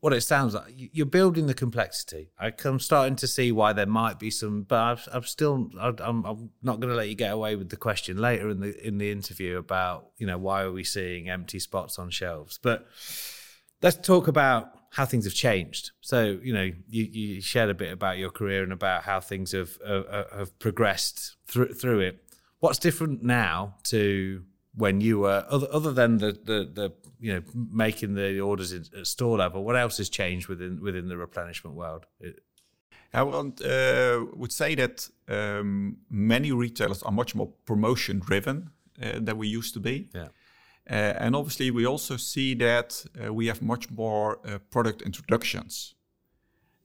what 0.00 0.12
it 0.12 0.20
sounds 0.20 0.54
like 0.54 0.72
you're 0.76 1.06
building 1.06 1.46
the 1.46 1.54
complexity. 1.54 2.30
I'm 2.38 2.78
starting 2.78 3.16
to 3.16 3.26
see 3.26 3.50
why 3.52 3.72
there 3.72 3.86
might 3.86 4.18
be 4.18 4.30
some, 4.30 4.62
but 4.62 5.06
I'm 5.12 5.22
still 5.22 5.70
I'm, 5.80 6.24
I'm 6.24 6.50
not 6.62 6.80
going 6.80 6.90
to 6.90 6.96
let 6.96 7.08
you 7.08 7.14
get 7.14 7.32
away 7.32 7.56
with 7.56 7.68
the 7.68 7.76
question 7.76 8.16
later 8.18 8.50
in 8.50 8.60
the 8.60 8.86
in 8.86 8.98
the 8.98 9.10
interview 9.10 9.58
about 9.58 10.10
you 10.18 10.26
know 10.26 10.38
why 10.38 10.62
are 10.62 10.72
we 10.72 10.84
seeing 10.84 11.28
empty 11.28 11.58
spots 11.58 11.98
on 11.98 12.10
shelves. 12.10 12.58
But 12.62 12.86
let's 13.82 13.96
talk 13.96 14.28
about 14.28 14.72
how 14.90 15.04
things 15.04 15.24
have 15.24 15.34
changed. 15.34 15.92
So 16.00 16.38
you 16.42 16.52
know 16.52 16.70
you, 16.88 17.04
you 17.04 17.40
shared 17.40 17.70
a 17.70 17.74
bit 17.74 17.92
about 17.92 18.18
your 18.18 18.30
career 18.30 18.62
and 18.62 18.72
about 18.72 19.02
how 19.02 19.20
things 19.20 19.52
have 19.52 19.78
uh, 19.84 20.24
have 20.36 20.58
progressed 20.58 21.36
through 21.46 21.74
through 21.74 22.00
it. 22.00 22.24
What's 22.60 22.78
different 22.78 23.22
now 23.22 23.76
to 23.84 24.42
when 24.78 25.00
you 25.00 25.20
were 25.20 25.44
other, 25.48 25.66
other 25.72 25.92
than 25.92 26.18
the, 26.18 26.32
the, 26.32 26.70
the 26.72 26.92
you 27.20 27.34
know 27.34 27.42
making 27.54 28.14
the 28.14 28.40
orders 28.40 28.72
at 28.72 29.06
store 29.06 29.38
level 29.38 29.64
what 29.64 29.76
else 29.76 29.98
has 29.98 30.08
changed 30.08 30.48
within 30.48 30.80
within 30.80 31.08
the 31.08 31.16
replenishment 31.16 31.76
world 31.76 32.06
I 33.12 33.22
would, 33.22 33.62
uh, 33.64 34.26
would 34.34 34.52
say 34.52 34.74
that 34.74 35.08
um, 35.28 35.96
many 36.10 36.52
retailers 36.52 37.02
are 37.02 37.12
much 37.12 37.34
more 37.34 37.48
promotion 37.64 38.18
driven 38.18 38.70
uh, 39.02 39.18
than 39.20 39.38
we 39.38 39.48
used 39.48 39.72
to 39.74 39.80
be. 39.80 40.08
Yeah. 40.14 40.28
Uh, 40.90 41.14
and 41.18 41.34
obviously, 41.34 41.70
we 41.70 41.86
also 41.86 42.16
see 42.16 42.54
that 42.54 43.04
uh, 43.22 43.32
we 43.32 43.46
have 43.46 43.62
much 43.62 43.90
more 43.90 44.40
uh, 44.46 44.58
product 44.70 45.02
introductions. 45.02 45.94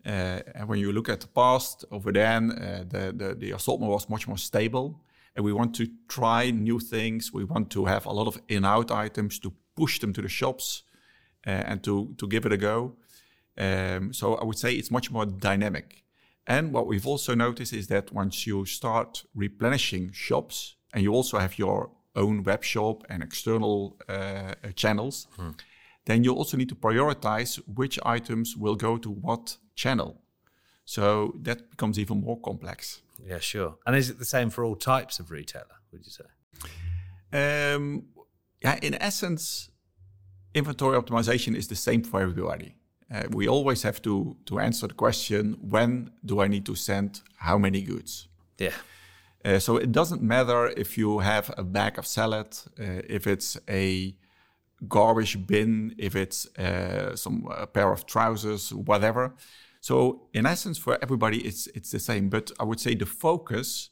Uh, 0.06 0.40
and 0.56 0.68
when 0.68 0.80
you 0.80 0.92
look 0.92 1.10
at 1.10 1.22
the 1.22 1.28
past, 1.28 1.86
over 1.92 2.12
then, 2.12 2.50
the, 2.90 3.14
the, 3.16 3.36
the 3.36 3.52
assortment 3.52 3.92
was 3.92 4.10
much 4.10 4.28
more 4.28 4.38
stable 4.38 5.00
and 5.36 5.46
we 5.46 5.54
want 5.54 5.76
to 5.76 5.88
try 6.08 6.52
new 6.52 6.80
things. 6.80 7.32
We 7.34 7.44
want 7.44 7.70
to 7.72 7.86
have 7.86 8.06
a 8.06 8.12
lot 8.12 8.28
of 8.28 8.42
in-out 8.48 8.92
items 8.92 9.40
to 9.40 9.54
push 9.76 10.00
them 10.00 10.14
to 10.14 10.22
the 10.22 10.30
shops 10.30 10.84
uh, 11.48 11.50
and 11.50 11.84
to 11.84 12.14
to 12.18 12.28
give 12.28 12.46
it 12.46 12.54
a 12.54 12.58
go. 12.58 12.96
Um, 13.58 14.14
so 14.14 14.36
I 14.36 14.44
would 14.44 14.58
say 14.58 14.74
it's 14.74 14.92
much 14.92 15.12
more 15.12 15.26
dynamic. 15.26 16.04
And 16.46 16.74
what 16.74 16.88
we've 16.88 17.08
also 17.08 17.36
noticed 17.36 17.74
is 17.74 17.88
that 17.88 18.12
once 18.12 18.46
you 18.46 18.66
start 18.66 19.24
replenishing 19.34 20.12
shops 20.12 20.76
and 20.94 21.02
you 21.04 21.14
also 21.14 21.40
have 21.40 21.58
your 21.58 21.92
own 22.16 22.44
web 22.44 22.64
shop 22.64 23.04
and 23.10 23.24
external 23.24 23.98
uh, 24.10 24.54
channels, 24.76 25.28
hmm. 25.38 25.52
then 26.06 26.24
you 26.24 26.34
also 26.34 26.58
need 26.58 26.70
to 26.70 26.76
prioritize 26.76 27.62
which 27.68 27.98
items 28.06 28.58
will 28.58 28.76
go 28.76 28.98
to 28.98 29.10
what 29.10 29.58
channel. 29.76 30.23
So 30.86 31.34
that 31.42 31.70
becomes 31.72 31.98
even 31.98 32.22
more 32.22 32.40
complex. 32.40 33.02
Yeah, 33.26 33.40
sure. 33.40 33.78
And 33.86 33.96
is 33.96 34.10
it 34.10 34.20
the 34.20 34.26
same 34.26 34.50
for 34.50 34.64
all 34.66 34.76
types 34.76 35.20
of 35.20 35.32
retailer, 35.32 35.78
would 35.92 36.02
you 36.06 36.12
say? 36.12 36.26
Um, 37.34 38.06
yeah, 38.62 38.80
in 38.82 38.96
essence, 38.96 39.70
inventory 40.54 40.98
optimization 41.02 41.56
is 41.56 41.68
the 41.68 41.76
same 41.76 42.04
for 42.04 42.22
everybody. 42.22 42.76
Uh, 43.14 43.24
we 43.30 43.48
always 43.48 43.84
have 43.84 44.02
to, 44.02 44.36
to 44.46 44.60
answer 44.60 44.88
the 44.88 44.94
question 44.94 45.58
when 45.62 46.12
do 46.26 46.42
I 46.42 46.48
need 46.48 46.66
to 46.66 46.76
send 46.76 47.22
how 47.38 47.58
many 47.58 47.82
goods? 47.82 48.28
Yeah. 48.58 48.74
Uh, 49.46 49.60
so 49.60 49.78
it 49.78 49.92
doesn't 49.92 50.22
matter 50.22 50.68
if 50.68 50.98
you 50.98 51.20
have 51.20 51.54
a 51.58 51.64
bag 51.64 51.98
of 52.00 52.08
salad, 52.08 52.58
uh, 52.80 53.02
if 53.08 53.28
it's 53.28 53.58
a 53.70 54.16
garbage 54.88 55.46
bin, 55.46 55.96
if 55.98 56.16
it's 56.16 56.48
uh, 56.58 57.16
some 57.16 57.48
a 57.56 57.68
pair 57.68 57.92
of 57.92 58.06
trousers, 58.06 58.74
whatever. 58.74 59.34
So 59.84 60.30
in 60.34 60.46
essence, 60.46 60.78
for 60.80 60.98
everybody, 61.02 61.40
it's 61.40 61.68
it's 61.76 61.92
the 61.92 62.00
same. 62.00 62.30
But 62.30 62.52
I 62.58 62.64
would 62.64 62.80
say 62.80 62.96
the 62.96 63.06
focus 63.06 63.90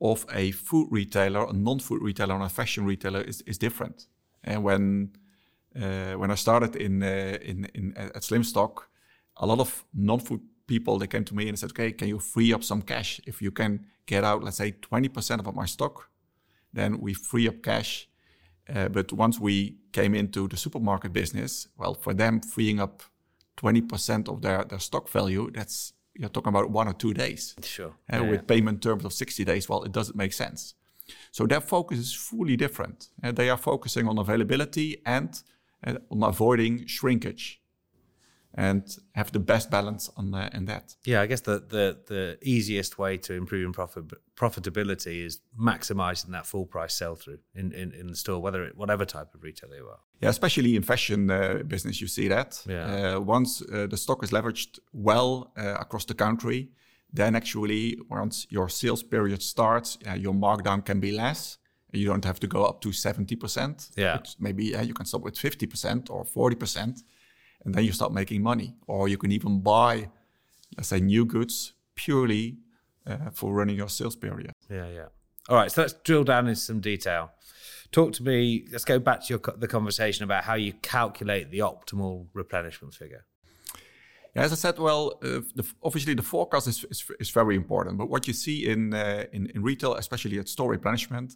of 0.00 0.24
a 0.32 0.52
food 0.52 0.86
retailer, 0.92 1.44
a 1.48 1.52
non-food 1.52 2.02
retailer, 2.02 2.36
and 2.36 2.44
a 2.44 2.48
fashion 2.48 2.84
retailer 2.84 3.22
is, 3.22 3.42
is 3.42 3.58
different. 3.58 4.06
And 4.44 4.62
when 4.62 5.10
uh, 5.74 6.12
when 6.20 6.30
I 6.30 6.36
started 6.36 6.76
in 6.76 7.02
uh, 7.02 7.38
in, 7.42 7.64
in 7.74 7.96
at 7.96 8.22
Slimstock, 8.22 8.88
a 9.36 9.46
lot 9.46 9.58
of 9.58 9.84
non-food 9.92 10.40
people 10.66 10.98
they 10.98 11.08
came 11.08 11.24
to 11.24 11.34
me 11.34 11.48
and 11.48 11.58
said, 11.58 11.70
"Okay, 11.70 11.92
can 11.92 12.08
you 12.08 12.20
free 12.20 12.54
up 12.54 12.62
some 12.62 12.82
cash? 12.82 13.20
If 13.26 13.42
you 13.42 13.50
can 13.50 13.86
get 14.06 14.22
out, 14.22 14.44
let's 14.44 14.58
say, 14.58 14.70
twenty 14.70 15.08
percent 15.08 15.40
of 15.46 15.54
my 15.54 15.66
stock, 15.66 16.10
then 16.72 17.00
we 17.00 17.14
free 17.14 17.48
up 17.48 17.62
cash." 17.62 18.08
Uh, 18.68 18.88
but 18.88 19.12
once 19.12 19.40
we 19.40 19.78
came 19.92 20.14
into 20.18 20.46
the 20.46 20.56
supermarket 20.56 21.12
business, 21.12 21.68
well, 21.76 21.94
for 21.94 22.14
them, 22.14 22.40
freeing 22.40 22.80
up 22.80 23.02
20% 23.58 24.28
of 24.28 24.40
their, 24.42 24.64
their 24.64 24.78
stock 24.78 25.08
value, 25.08 25.50
that's 25.52 25.92
you're 26.14 26.28
talking 26.28 26.48
about 26.48 26.70
one 26.70 26.88
or 26.88 26.94
two 26.94 27.14
days. 27.14 27.54
Sure. 27.62 27.94
Uh, 28.12 28.16
yeah, 28.16 28.20
with 28.20 28.40
yeah. 28.40 28.46
payment 28.46 28.82
terms 28.82 29.04
of 29.04 29.12
60 29.12 29.44
days, 29.44 29.68
well, 29.68 29.84
it 29.84 29.92
doesn't 29.92 30.16
make 30.16 30.32
sense. 30.32 30.74
So 31.30 31.46
their 31.46 31.60
focus 31.60 31.98
is 31.98 32.12
fully 32.12 32.56
different. 32.56 33.08
And 33.22 33.36
they 33.36 33.48
are 33.48 33.56
focusing 33.56 34.08
on 34.08 34.18
availability 34.18 35.00
and 35.06 35.40
uh, 35.86 35.94
on 36.10 36.22
avoiding 36.22 36.86
shrinkage 36.86 37.60
and 38.54 38.96
have 39.12 39.30
the 39.32 39.38
best 39.38 39.70
balance 39.70 40.10
on 40.16 40.34
uh, 40.34 40.50
in 40.52 40.64
that. 40.64 40.96
Yeah, 41.04 41.20
I 41.20 41.26
guess 41.26 41.42
the, 41.42 41.58
the 41.58 41.98
the 42.06 42.38
easiest 42.42 42.98
way 42.98 43.18
to 43.18 43.34
improving 43.34 43.72
profit 43.72 44.04
profitability 44.34 45.24
is 45.26 45.40
maximizing 45.60 46.30
that 46.30 46.46
full 46.46 46.66
price 46.66 46.94
sell 46.94 47.14
through 47.14 47.38
in, 47.54 47.72
in, 47.72 47.92
in 47.92 48.06
the 48.06 48.16
store, 48.16 48.40
whether 48.40 48.64
it, 48.64 48.76
whatever 48.76 49.04
type 49.04 49.34
of 49.34 49.42
retailer 49.42 49.76
you 49.76 49.86
are. 49.86 50.00
Yeah, 50.20 50.30
especially 50.30 50.76
in 50.76 50.82
fashion 50.82 51.30
uh, 51.30 51.62
business, 51.66 52.00
you 52.00 52.08
see 52.08 52.28
that. 52.28 52.62
Yeah. 52.66 53.16
Uh, 53.16 53.20
once 53.20 53.62
uh, 53.62 53.86
the 53.86 53.96
stock 53.96 54.24
is 54.24 54.30
leveraged 54.30 54.78
well 54.92 55.52
uh, 55.56 55.76
across 55.78 56.04
the 56.06 56.14
country, 56.14 56.70
then 57.12 57.36
actually 57.36 57.98
once 58.10 58.46
your 58.50 58.68
sales 58.68 59.02
period 59.02 59.42
starts, 59.42 59.98
your 60.16 60.34
markdown 60.34 60.84
can 60.84 61.00
be 61.00 61.12
less. 61.12 61.58
You 61.92 62.06
don't 62.06 62.24
have 62.24 62.38
to 62.40 62.46
go 62.46 62.64
up 62.64 62.80
to 62.80 62.92
seventy 62.92 63.36
percent. 63.36 63.90
Yeah, 63.96 64.18
maybe 64.38 64.64
you 64.64 64.94
can 64.94 65.06
stop 65.06 65.22
with 65.22 65.38
fifty 65.38 65.66
percent 65.66 66.10
or 66.10 66.24
forty 66.24 66.56
percent 66.56 67.02
and 67.64 67.74
then 67.74 67.84
you 67.84 67.92
start 67.92 68.12
making 68.12 68.42
money. 68.42 68.74
Or 68.86 69.08
you 69.08 69.18
can 69.18 69.32
even 69.32 69.60
buy, 69.60 70.10
let's 70.76 70.88
say, 70.88 71.00
new 71.00 71.24
goods 71.24 71.72
purely 71.94 72.58
uh, 73.06 73.30
for 73.32 73.52
running 73.52 73.76
your 73.76 73.88
sales 73.88 74.16
period. 74.16 74.52
Yeah, 74.70 74.88
yeah. 74.88 75.06
All 75.48 75.56
right, 75.56 75.72
so 75.72 75.82
let's 75.82 75.94
drill 75.94 76.24
down 76.24 76.46
into 76.46 76.60
some 76.60 76.80
detail. 76.80 77.30
Talk 77.90 78.12
to 78.14 78.22
me. 78.22 78.66
Let's 78.70 78.84
go 78.84 78.98
back 78.98 79.24
to 79.24 79.34
your 79.34 79.40
the 79.56 79.66
conversation 79.66 80.24
about 80.24 80.44
how 80.44 80.54
you 80.54 80.74
calculate 80.82 81.50
the 81.50 81.60
optimal 81.60 82.26
replenishment 82.34 82.92
figure. 82.92 83.24
Yeah, 84.36 84.42
as 84.42 84.52
I 84.52 84.56
said, 84.56 84.78
well, 84.78 85.18
uh, 85.22 85.40
the, 85.54 85.66
obviously 85.82 86.12
the 86.12 86.22
forecast 86.22 86.68
is, 86.68 86.84
is, 86.90 87.10
is 87.18 87.30
very 87.30 87.56
important. 87.56 87.96
But 87.96 88.10
what 88.10 88.26
you 88.26 88.34
see 88.34 88.68
in, 88.68 88.92
uh, 88.92 89.24
in 89.32 89.46
in 89.54 89.62
retail, 89.62 89.94
especially 89.94 90.38
at 90.38 90.48
store 90.48 90.70
replenishment, 90.70 91.34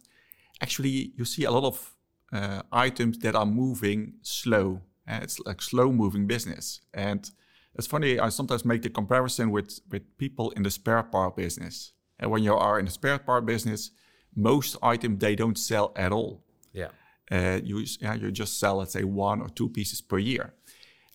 actually 0.61 1.11
you 1.17 1.25
see 1.25 1.45
a 1.45 1.51
lot 1.51 1.63
of 1.63 1.95
uh, 2.31 2.61
items 2.71 3.17
that 3.19 3.35
are 3.35 3.47
moving 3.47 4.13
slow 4.21 4.81
and 5.05 5.23
it's 5.23 5.39
like 5.39 5.61
slow 5.61 5.91
moving 5.91 6.27
business. 6.27 6.81
And 6.93 7.29
it's 7.75 7.87
funny, 7.87 8.19
I 8.19 8.29
sometimes 8.29 8.65
make 8.65 8.81
the 8.81 8.89
comparison 8.89 9.51
with, 9.51 9.79
with 9.89 10.17
people 10.17 10.51
in 10.51 10.63
the 10.63 10.71
spare 10.71 11.03
part 11.03 11.35
business. 11.35 11.93
And 12.19 12.31
when 12.31 12.43
you 12.43 12.53
are 12.53 12.79
in 12.79 12.85
the 12.85 12.91
spare 12.91 13.19
part 13.19 13.45
business, 13.45 13.91
most 14.35 14.77
items 14.81 15.19
they 15.19 15.35
don't 15.35 15.57
sell 15.57 15.91
at 15.95 16.11
all. 16.11 16.43
Yeah. 16.71 16.89
Uh, 17.31 17.59
you 17.63 17.85
yeah, 18.01 18.13
you 18.13 18.31
just 18.31 18.59
sell 18.59 18.77
let's 18.77 18.93
say 18.93 19.03
one 19.03 19.41
or 19.41 19.49
two 19.49 19.69
pieces 19.69 20.01
per 20.01 20.17
year. 20.17 20.53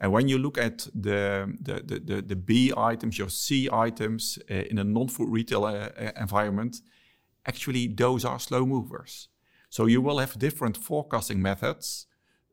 And 0.00 0.12
when 0.12 0.28
you 0.28 0.38
look 0.38 0.58
at 0.58 0.88
the 0.94 1.54
the 1.60 1.82
the, 1.84 2.00
the, 2.00 2.22
the 2.22 2.36
B 2.36 2.72
items, 2.76 3.18
your 3.18 3.28
C 3.28 3.68
items 3.70 4.38
uh, 4.50 4.54
in 4.54 4.78
a 4.78 4.84
non-food 4.84 5.28
retail 5.28 5.64
uh, 5.64 5.90
uh 5.98 6.12
environment, 6.20 6.80
actually 7.46 7.88
those 7.88 8.24
are 8.24 8.38
slow 8.38 8.64
movers. 8.66 9.28
So 9.70 9.86
you 9.86 10.00
will 10.00 10.18
have 10.18 10.38
different 10.38 10.76
forecasting 10.76 11.42
methods 11.42 12.06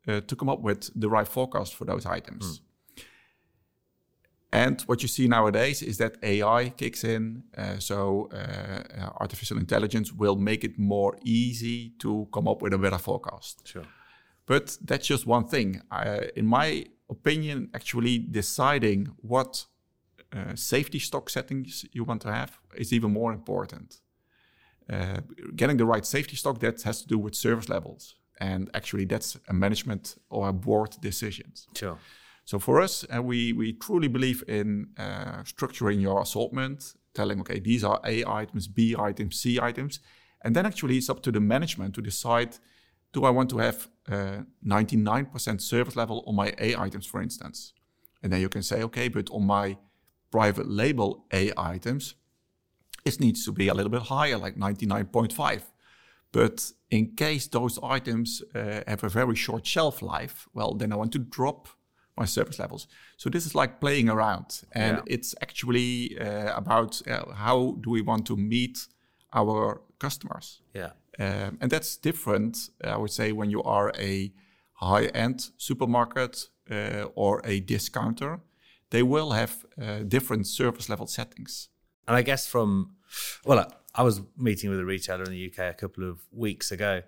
uh, 0.08 0.20
to 0.20 0.36
come 0.36 0.48
up 0.48 0.60
with 0.60 0.90
the 0.94 1.08
right 1.08 1.28
forecast 1.28 1.74
for 1.74 1.84
those 1.84 2.06
items. 2.06 2.44
Mm. 2.44 2.62
And 4.52 4.80
what 4.82 5.02
you 5.02 5.08
see 5.08 5.28
nowadays 5.28 5.82
is 5.82 5.98
that 5.98 6.16
AI 6.22 6.70
kicks 6.70 7.04
in. 7.04 7.42
Uh, 7.56 7.78
so 7.78 8.30
uh, 8.32 9.10
artificial 9.20 9.58
intelligence 9.58 10.12
will 10.12 10.36
make 10.36 10.64
it 10.64 10.78
more 10.78 11.18
easy 11.24 11.92
to 11.98 12.28
come 12.32 12.48
up 12.48 12.62
with 12.62 12.72
a 12.72 12.78
better 12.78 12.98
forecast. 12.98 13.68
Sure. 13.68 13.84
But 14.46 14.78
that's 14.80 15.06
just 15.06 15.26
one 15.26 15.46
thing. 15.46 15.82
in 16.36 16.46
my 16.46 16.86
opinion, 17.10 17.68
actually 17.74 18.18
deciding 18.18 19.08
what 19.18 19.66
uh, 20.32 20.54
safety 20.54 20.98
stock 20.98 21.30
settings 21.30 21.84
you 21.92 22.04
want 22.04 22.22
to 22.22 22.32
have 22.32 22.58
is 22.76 22.92
even 22.92 23.12
more 23.12 23.32
important. 23.32 24.00
Uh, 24.88 25.20
getting 25.56 25.76
the 25.76 25.84
right 25.84 26.06
safety 26.06 26.36
stock 26.36 26.60
that 26.60 26.82
has 26.82 27.02
to 27.02 27.08
do 27.08 27.18
with 27.18 27.34
service 27.34 27.68
levels 27.68 28.14
and 28.38 28.70
actually 28.74 29.04
that's 29.04 29.38
a 29.48 29.54
management 29.54 30.16
or 30.30 30.48
a 30.48 30.52
board 30.52 30.96
decision. 31.00 31.52
Sure. 31.74 31.98
So 32.44 32.58
for 32.58 32.80
us, 32.80 33.04
uh, 33.14 33.22
we 33.22 33.52
we 33.52 33.72
truly 33.72 34.08
believe 34.08 34.44
in 34.46 34.88
uh, 34.98 35.42
structuring 35.42 36.00
your 36.00 36.20
assortment, 36.20 36.94
telling 37.12 37.40
okay 37.40 37.58
these 37.58 37.82
are 37.84 38.00
A 38.04 38.24
items, 38.24 38.68
B 38.68 38.94
items, 38.98 39.40
C 39.40 39.58
items, 39.60 40.00
and 40.42 40.54
then 40.54 40.66
actually 40.66 40.96
it's 40.96 41.10
up 41.10 41.22
to 41.22 41.32
the 41.32 41.40
management 41.40 41.94
to 41.94 42.02
decide. 42.02 42.58
Do 43.12 43.24
I 43.24 43.30
want 43.30 43.48
to 43.50 43.58
have 43.58 43.88
99% 44.06 45.54
uh, 45.54 45.58
service 45.58 45.96
level 45.96 46.22
on 46.26 46.34
my 46.34 46.52
A 46.58 46.76
items, 46.76 47.06
for 47.06 47.22
instance? 47.22 47.72
And 48.22 48.30
then 48.30 48.40
you 48.40 48.50
can 48.50 48.62
say, 48.62 48.82
okay, 48.82 49.08
but 49.08 49.30
on 49.30 49.46
my 49.46 49.78
private 50.30 50.68
label 50.68 51.24
A 51.32 51.50
items, 51.56 52.14
it 53.06 53.20
needs 53.20 53.44
to 53.46 53.52
be 53.52 53.68
a 53.68 53.74
little 53.74 53.90
bit 53.90 54.02
higher, 54.02 54.36
like 54.36 54.56
99.5. 54.56 55.62
But 56.36 56.72
in 56.90 57.16
case 57.16 57.48
those 57.48 57.78
items 57.82 58.42
uh, 58.54 58.82
have 58.86 59.02
a 59.02 59.08
very 59.08 59.34
short 59.34 59.66
shelf 59.66 60.02
life, 60.02 60.46
well, 60.52 60.74
then 60.74 60.92
I 60.92 60.96
want 60.96 61.12
to 61.12 61.18
drop 61.18 61.68
my 62.14 62.26
service 62.26 62.58
levels. 62.58 62.88
So 63.16 63.30
this 63.30 63.46
is 63.46 63.54
like 63.54 63.80
playing 63.80 64.10
around, 64.10 64.62
and 64.72 64.98
yeah. 64.98 65.14
it's 65.14 65.34
actually 65.40 66.18
uh, 66.20 66.54
about 66.54 67.00
uh, 67.08 67.32
how 67.32 67.78
do 67.80 67.88
we 67.88 68.02
want 68.02 68.26
to 68.26 68.36
meet 68.36 68.86
our 69.32 69.80
customers. 69.98 70.60
Yeah, 70.74 70.90
um, 71.18 71.56
and 71.60 71.70
that's 71.70 71.96
different. 71.96 72.70
I 72.84 72.98
would 72.98 73.12
say 73.12 73.32
when 73.32 73.50
you 73.50 73.62
are 73.62 73.90
a 73.98 74.30
high-end 74.72 75.50
supermarket 75.56 76.50
uh, 76.70 77.04
or 77.14 77.40
a 77.44 77.60
discounter, 77.60 78.40
they 78.90 79.02
will 79.02 79.30
have 79.30 79.64
uh, 79.80 80.00
different 80.06 80.46
service 80.46 80.90
level 80.90 81.06
settings. 81.06 81.70
And 82.06 82.14
I 82.14 82.22
guess 82.22 82.46
from 82.46 82.96
well, 83.44 83.66
I 83.96 84.02
was 84.02 84.20
meeting 84.36 84.68
with 84.68 84.78
a 84.78 84.84
retailer 84.84 85.24
in 85.24 85.30
the 85.30 85.50
UK 85.50 85.58
a 85.70 85.74
couple 85.74 86.08
of 86.08 86.20
weeks 86.30 86.70
ago, 86.70 87.02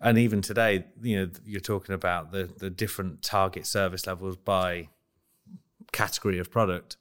and 0.00 0.16
even 0.16 0.40
today, 0.40 0.86
you 1.02 1.16
know, 1.16 1.30
you're 1.44 1.60
talking 1.60 1.94
about 1.94 2.32
the 2.32 2.50
the 2.58 2.70
different 2.70 3.22
target 3.22 3.66
service 3.66 4.06
levels 4.06 4.36
by 4.36 4.88
category 5.92 6.38
of 6.38 6.50
product. 6.50 6.96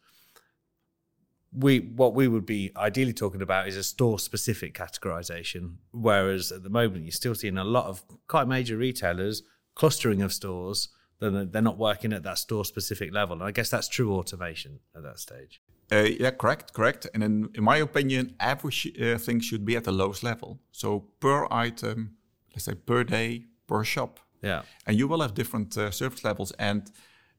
We 1.53 1.79
what 1.79 2.13
we 2.13 2.27
would 2.27 2.45
be 2.45 2.71
ideally 2.75 3.13
talking 3.13 3.41
about 3.41 3.67
is 3.67 3.77
a 3.77 3.83
store 3.83 4.19
specific 4.19 4.73
categorization, 4.73 5.75
whereas 5.91 6.51
at 6.51 6.63
the 6.63 6.69
moment 6.69 7.05
you're 7.05 7.11
still 7.11 7.35
seeing 7.35 7.57
a 7.57 7.63
lot 7.63 7.85
of 7.85 8.03
quite 8.27 8.47
major 8.47 8.77
retailers 8.77 9.43
clustering 9.75 10.21
of 10.21 10.33
stores. 10.33 10.89
Then 11.19 11.51
they're 11.51 11.61
not 11.61 11.77
working 11.77 12.13
at 12.13 12.23
that 12.23 12.39
store 12.39 12.65
specific 12.65 13.13
level, 13.13 13.35
and 13.35 13.43
I 13.43 13.51
guess 13.51 13.69
that's 13.69 13.87
true 13.87 14.13
automation 14.13 14.79
at 14.95 15.03
that 15.03 15.19
stage. 15.19 15.61
Uh, 15.91 16.07
yeah, 16.19 16.31
correct, 16.31 16.73
correct. 16.73 17.07
And 17.13 17.23
in, 17.23 17.49
in 17.53 17.63
my 17.63 17.77
opinion, 17.77 18.35
everything 18.39 19.37
uh, 19.37 19.41
should 19.41 19.65
be 19.65 19.75
at 19.75 19.83
the 19.83 19.91
lowest 19.91 20.23
level. 20.23 20.59
So 20.71 21.07
per 21.19 21.47
item, 21.51 22.15
let's 22.53 22.65
say 22.65 22.75
per 22.75 23.03
day, 23.03 23.45
per 23.67 23.83
shop. 23.83 24.19
Yeah. 24.41 24.61
And 24.85 24.97
you 24.97 25.07
will 25.07 25.21
have 25.21 25.33
different 25.33 25.77
uh, 25.77 25.91
service 25.91 26.23
levels. 26.23 26.51
And 26.57 26.89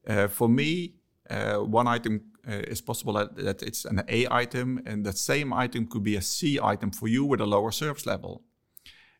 uh, 0.07 0.27
for 0.27 0.47
me, 0.47 0.95
uh, 1.29 1.55
one 1.57 1.87
item 1.87 2.21
uh, 2.47 2.61
is 2.67 2.81
possible 2.81 3.13
that, 3.13 3.35
that, 3.37 3.63
it's 3.63 3.85
an 3.85 4.03
A 4.07 4.27
item, 4.29 4.81
and 4.85 5.05
that 5.05 5.17
same 5.17 5.53
item 5.53 5.87
could 5.87 6.03
be 6.03 6.15
a 6.15 6.21
C 6.21 6.59
item 6.61 6.91
for 6.91 7.07
you 7.07 7.25
with 7.25 7.41
a 7.41 7.45
lower 7.45 7.71
service 7.71 8.05
level. 8.05 8.43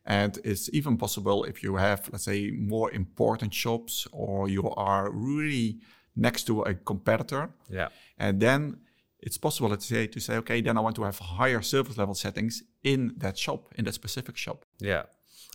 And 0.06 0.38
it's 0.44 0.68
even 0.72 0.96
possible 0.98 1.44
if 1.44 1.62
you 1.62 1.76
have, 1.76 2.08
let's 2.12 2.24
say, 2.24 2.50
more 2.50 2.92
important 2.92 3.54
shops 3.54 4.06
or 4.12 4.48
you 4.48 4.70
are 4.70 5.10
really 5.10 5.78
next 6.14 6.44
to 6.44 6.62
a 6.62 6.74
competitor. 6.74 7.50
Yeah. 7.70 7.88
And 8.18 8.38
then 8.38 8.76
it's 9.24 9.38
possible 9.38 9.74
to 9.74 9.80
say 9.80 10.06
to 10.06 10.20
say, 10.20 10.36
okay, 10.36 10.60
then 10.60 10.76
I 10.76 10.80
want 10.80 10.96
to 10.96 11.02
have 11.02 11.18
higher 11.18 11.62
service 11.62 11.96
level 11.96 12.14
settings 12.14 12.62
in 12.82 13.14
that 13.16 13.38
shop, 13.38 13.72
in 13.76 13.86
that 13.86 13.94
specific 13.94 14.36
shop. 14.36 14.66
Yeah, 14.78 15.04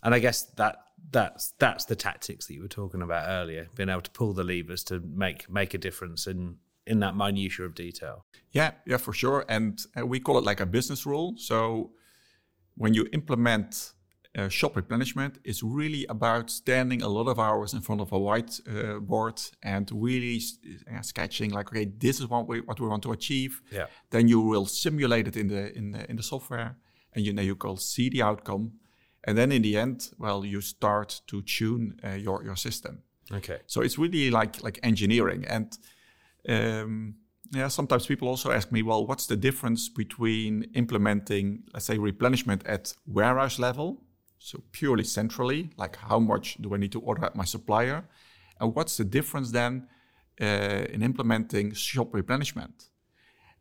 and 0.02 0.12
I 0.14 0.18
guess 0.18 0.42
that 0.56 0.76
that's 1.10 1.54
that's 1.58 1.84
the 1.84 1.96
tactics 1.96 2.46
that 2.46 2.54
you 2.54 2.62
were 2.62 2.68
talking 2.68 3.00
about 3.00 3.28
earlier, 3.28 3.68
being 3.76 3.88
able 3.88 4.02
to 4.02 4.10
pull 4.10 4.32
the 4.32 4.44
levers 4.44 4.82
to 4.84 5.00
make 5.00 5.48
make 5.48 5.72
a 5.72 5.78
difference 5.78 6.26
in 6.26 6.56
in 6.86 6.98
that 7.00 7.14
minutia 7.14 7.64
of 7.64 7.74
detail. 7.74 8.24
Yeah, 8.50 8.72
yeah, 8.86 8.96
for 8.96 9.12
sure. 9.12 9.44
And 9.48 9.80
uh, 9.98 10.04
we 10.04 10.18
call 10.18 10.36
it 10.36 10.44
like 10.44 10.60
a 10.60 10.66
business 10.66 11.06
rule. 11.06 11.34
So 11.36 11.92
when 12.74 12.92
you 12.94 13.06
implement 13.12 13.92
uh, 14.38 14.48
shop 14.48 14.76
replenishment 14.76 15.38
is 15.44 15.62
really 15.62 16.06
about 16.06 16.50
standing 16.50 17.02
a 17.02 17.08
lot 17.08 17.26
of 17.26 17.38
hours 17.38 17.74
in 17.74 17.80
front 17.80 18.00
of 18.00 18.12
a 18.12 18.18
whiteboard 18.18 19.50
uh, 19.50 19.56
and 19.62 19.90
really 19.92 20.40
uh, 20.92 21.02
sketching 21.02 21.50
like 21.50 21.68
okay 21.68 21.90
this 21.98 22.20
is 22.20 22.28
what 22.28 22.46
we 22.46 22.60
what 22.60 22.78
we 22.78 22.86
want 22.86 23.02
to 23.02 23.12
achieve. 23.12 23.60
Yeah. 23.72 23.86
Then 24.10 24.28
you 24.28 24.40
will 24.40 24.66
simulate 24.66 25.26
it 25.26 25.36
in 25.36 25.48
the 25.48 25.76
in 25.76 25.90
the 25.92 26.08
in 26.08 26.16
the 26.16 26.22
software 26.22 26.76
and 27.12 27.26
you 27.26 27.32
know 27.32 27.42
you 27.42 27.56
can 27.56 27.76
see 27.76 28.08
the 28.08 28.22
outcome. 28.22 28.72
And 29.24 29.36
then 29.36 29.52
in 29.52 29.62
the 29.62 29.76
end 29.76 30.10
well 30.18 30.44
you 30.44 30.60
start 30.60 31.22
to 31.26 31.42
tune 31.42 31.98
uh, 32.04 32.10
your 32.10 32.44
your 32.44 32.56
system. 32.56 33.02
Okay. 33.32 33.58
So 33.66 33.80
it's 33.80 33.98
really 33.98 34.30
like 34.30 34.62
like 34.62 34.78
engineering. 34.84 35.44
And 35.48 35.76
um, 36.48 37.16
yeah, 37.52 37.66
sometimes 37.66 38.06
people 38.06 38.28
also 38.28 38.52
ask 38.52 38.70
me, 38.70 38.82
well, 38.82 39.06
what's 39.06 39.26
the 39.26 39.36
difference 39.36 39.88
between 39.88 40.70
implementing, 40.74 41.64
let's 41.74 41.86
say, 41.86 41.98
replenishment 41.98 42.64
at 42.64 42.94
warehouse 43.06 43.58
level 43.58 44.04
so 44.40 44.62
purely 44.72 45.04
centrally, 45.04 45.70
like 45.76 45.96
how 45.96 46.18
much 46.18 46.56
do 46.60 46.74
I 46.74 46.78
need 46.78 46.92
to 46.92 47.00
order 47.00 47.24
at 47.24 47.36
my 47.36 47.44
supplier? 47.44 48.04
And 48.58 48.74
what's 48.74 48.96
the 48.96 49.04
difference 49.04 49.52
then 49.52 49.86
uh, 50.40 50.86
in 50.94 51.02
implementing 51.02 51.72
shop 51.74 52.14
replenishment? 52.14 52.88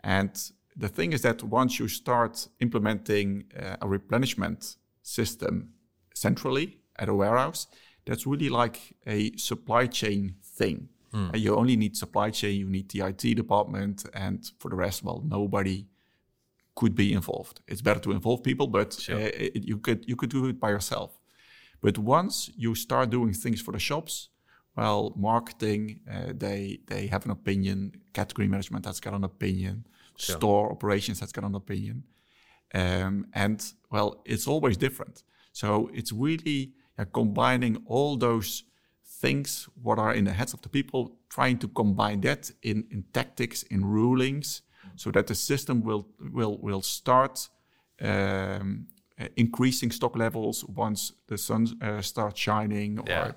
And 0.03 0.31
the 0.75 0.87
thing 0.87 1.11
is 1.11 1.21
that 1.23 1.43
once 1.43 1.79
you 1.79 1.89
start 1.89 2.47
implementing 2.61 3.43
uh, 3.59 3.75
a 3.81 3.87
replenishment 3.87 4.77
system 5.03 5.73
centrally 6.15 6.77
at 6.97 7.09
a 7.09 7.13
warehouse, 7.13 7.67
that's 8.05 8.25
really 8.25 8.49
like 8.49 8.95
a 9.05 9.35
supply 9.35 9.85
chain 9.85 10.35
thing. 10.43 10.87
Mm. 11.13 11.33
And 11.33 11.41
you 11.41 11.55
only 11.55 11.75
need 11.75 11.97
supply 11.97 12.29
chain, 12.29 12.57
you 12.57 12.69
need 12.69 12.89
the 12.89 13.01
IT 13.01 13.35
department, 13.35 14.05
and 14.13 14.49
for 14.59 14.69
the 14.69 14.77
rest, 14.77 15.03
well, 15.03 15.21
nobody 15.25 15.87
could 16.79 16.95
be 16.95 17.09
involved. 17.19 17.55
It's 17.71 17.83
better 17.87 18.01
to 18.07 18.11
involve 18.17 18.39
people, 18.49 18.67
but 18.67 18.89
sure. 18.93 19.17
uh, 19.17 19.55
it, 19.55 19.63
you 19.71 19.77
could 19.85 20.01
you 20.09 20.15
could 20.19 20.31
do 20.37 20.45
it 20.51 20.59
by 20.65 20.69
yourself. 20.75 21.11
But 21.85 21.95
once 21.97 22.35
you 22.63 22.75
start 22.75 23.09
doing 23.09 23.33
things 23.33 23.59
for 23.65 23.73
the 23.73 23.83
shops, 23.89 24.29
well, 24.75 25.03
marketing 25.29 25.83
uh, 26.13 26.31
they 26.43 26.79
they 26.91 27.07
have 27.13 27.23
an 27.25 27.31
opinion, 27.31 27.77
category 28.13 28.47
management 28.47 28.85
has 28.85 28.99
got 29.05 29.13
an 29.13 29.23
opinion, 29.23 29.75
sure. 30.15 30.37
store 30.37 30.71
operations 30.75 31.19
has 31.19 31.31
got 31.31 31.43
an 31.43 31.55
opinion, 31.55 32.03
um, 32.81 33.15
and 33.33 33.59
well, 33.93 34.09
it's 34.25 34.47
always 34.47 34.77
different. 34.77 35.23
So 35.51 35.89
it's 35.99 36.13
really 36.27 36.61
uh, 36.97 37.05
combining 37.19 37.75
all 37.93 38.17
those 38.17 38.63
things 39.21 39.67
what 39.83 39.97
are 39.99 40.13
in 40.19 40.25
the 40.25 40.33
heads 40.39 40.53
of 40.53 40.61
the 40.61 40.69
people, 40.69 41.01
trying 41.29 41.57
to 41.59 41.67
combine 41.67 42.21
that 42.21 42.51
in, 42.61 42.77
in 42.91 43.03
tactics, 43.13 43.63
in 43.63 43.81
rulings, 43.83 44.61
so 44.95 45.11
that 45.11 45.27
the 45.27 45.35
system 45.35 45.83
will 45.83 46.07
will 46.31 46.57
will 46.59 46.81
start 46.81 47.49
um, 48.01 48.87
uh, 49.19 49.27
increasing 49.35 49.91
stock 49.91 50.15
levels 50.15 50.63
once 50.65 51.13
the 51.27 51.37
sun 51.37 51.67
uh, 51.81 52.01
starts 52.01 52.39
shining. 52.39 52.99
Or 52.99 53.05
yeah. 53.07 53.31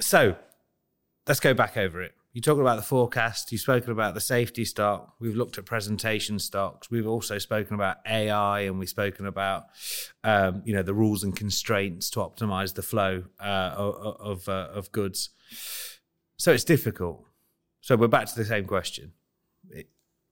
So 0.00 0.36
let's 1.26 1.40
go 1.40 1.54
back 1.54 1.76
over 1.76 2.02
it 2.02 2.14
you 2.38 2.42
talked 2.42 2.60
about 2.60 2.76
the 2.76 2.82
forecast, 2.82 3.50
you've 3.50 3.60
spoken 3.60 3.90
about 3.90 4.14
the 4.14 4.20
safety 4.20 4.64
stock, 4.64 5.14
we've 5.18 5.34
looked 5.34 5.58
at 5.58 5.64
presentation 5.64 6.38
stocks, 6.38 6.88
we've 6.88 7.06
also 7.06 7.38
spoken 7.38 7.74
about 7.74 7.96
AI, 8.06 8.60
and 8.60 8.78
we've 8.78 8.88
spoken 8.88 9.26
about 9.26 9.64
um, 10.22 10.62
you 10.64 10.72
know 10.72 10.84
the 10.84 10.94
rules 10.94 11.24
and 11.24 11.34
constraints 11.34 12.10
to 12.10 12.20
optimize 12.20 12.74
the 12.74 12.82
flow 12.82 13.24
uh, 13.40 13.74
of 13.76 14.20
of, 14.20 14.48
uh, 14.48 14.68
of, 14.72 14.92
goods. 14.92 15.30
So 16.36 16.52
it's 16.52 16.62
difficult. 16.62 17.24
So 17.80 17.96
we're 17.96 18.06
back 18.06 18.26
to 18.26 18.34
the 18.36 18.44
same 18.44 18.66
question: 18.66 19.06
it, 19.06 19.17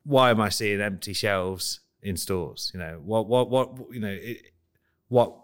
Why 0.06 0.30
am 0.30 0.40
I 0.40 0.50
seeing 0.50 0.80
empty 0.80 1.12
shelves 1.12 1.80
in 2.02 2.16
stores? 2.16 2.70
You 2.72 2.80
know 2.80 3.00
what 3.04 3.26
what 3.26 3.50
what 3.50 3.70
you 3.90 4.00
know 4.00 4.16
it, 4.20 4.52
what 5.08 5.34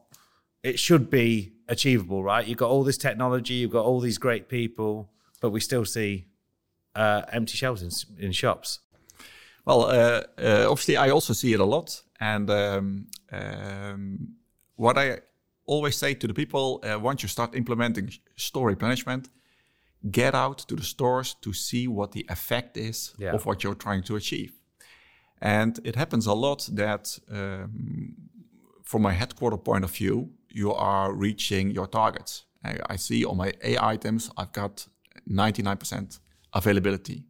it 0.63 0.79
should 0.79 1.11
be 1.11 1.53
achievable, 1.69 2.23
right? 2.23 2.47
You've 2.47 2.59
got 2.59 2.71
all 2.71 2.85
this 2.85 2.99
technology, 2.99 3.55
you've 3.55 3.73
got 3.73 3.85
all 3.85 4.01
these 4.01 4.19
great 4.19 4.49
people, 4.49 5.11
but 5.41 5.51
we 5.51 5.61
still 5.61 5.85
see 5.85 6.27
uh, 6.95 7.23
empty 7.33 7.57
shelves 7.57 7.83
in, 7.83 8.25
in 8.25 8.33
shops? 8.33 8.81
Well, 9.65 9.83
uh, 9.83 10.23
uh, 10.39 10.67
obviously, 10.69 10.97
I 10.97 11.11
also 11.11 11.33
see 11.33 11.53
it 11.53 11.61
a 11.61 11.65
lot. 11.65 12.03
And 12.21 12.51
um, 12.51 13.07
um, 13.31 14.35
what 14.77 14.99
I 14.99 15.21
always 15.67 15.97
say 15.97 16.15
to 16.15 16.27
the 16.27 16.35
people 16.35 16.83
uh, 16.85 16.99
once 16.99 17.23
you 17.23 17.29
start 17.29 17.55
implementing 17.55 18.13
store 18.37 18.69
replenishment, 18.69 19.29
get 20.11 20.35
out 20.35 20.59
to 20.59 20.77
the 20.77 20.83
stores 20.83 21.35
to 21.43 21.53
see 21.53 21.87
what 21.87 22.13
the 22.13 22.27
effect 22.29 22.77
is 22.77 23.15
yeah. 23.19 23.33
of 23.33 23.47
what 23.47 23.63
you're 23.63 23.75
trying 23.75 24.03
to 24.05 24.17
achieve. 24.17 24.53
And 25.41 25.79
it 25.85 25.97
happens 25.97 26.27
a 26.27 26.35
lot 26.35 26.69
that, 26.73 27.19
um, 27.31 28.15
from 28.83 29.07
a 29.07 29.13
headquarter 29.13 29.57
point 29.57 29.85
of 29.85 29.91
view, 29.91 30.31
you 30.49 30.73
are 30.73 31.13
reaching 31.13 31.71
your 31.71 31.87
targets. 31.87 32.45
I, 32.65 32.79
I 32.91 32.97
see 32.97 33.25
on 33.25 33.37
my 33.37 33.53
A 33.63 33.77
items, 33.79 34.31
I've 34.37 34.53
got 34.53 34.87
99% 35.29 36.21
availability. 36.53 37.25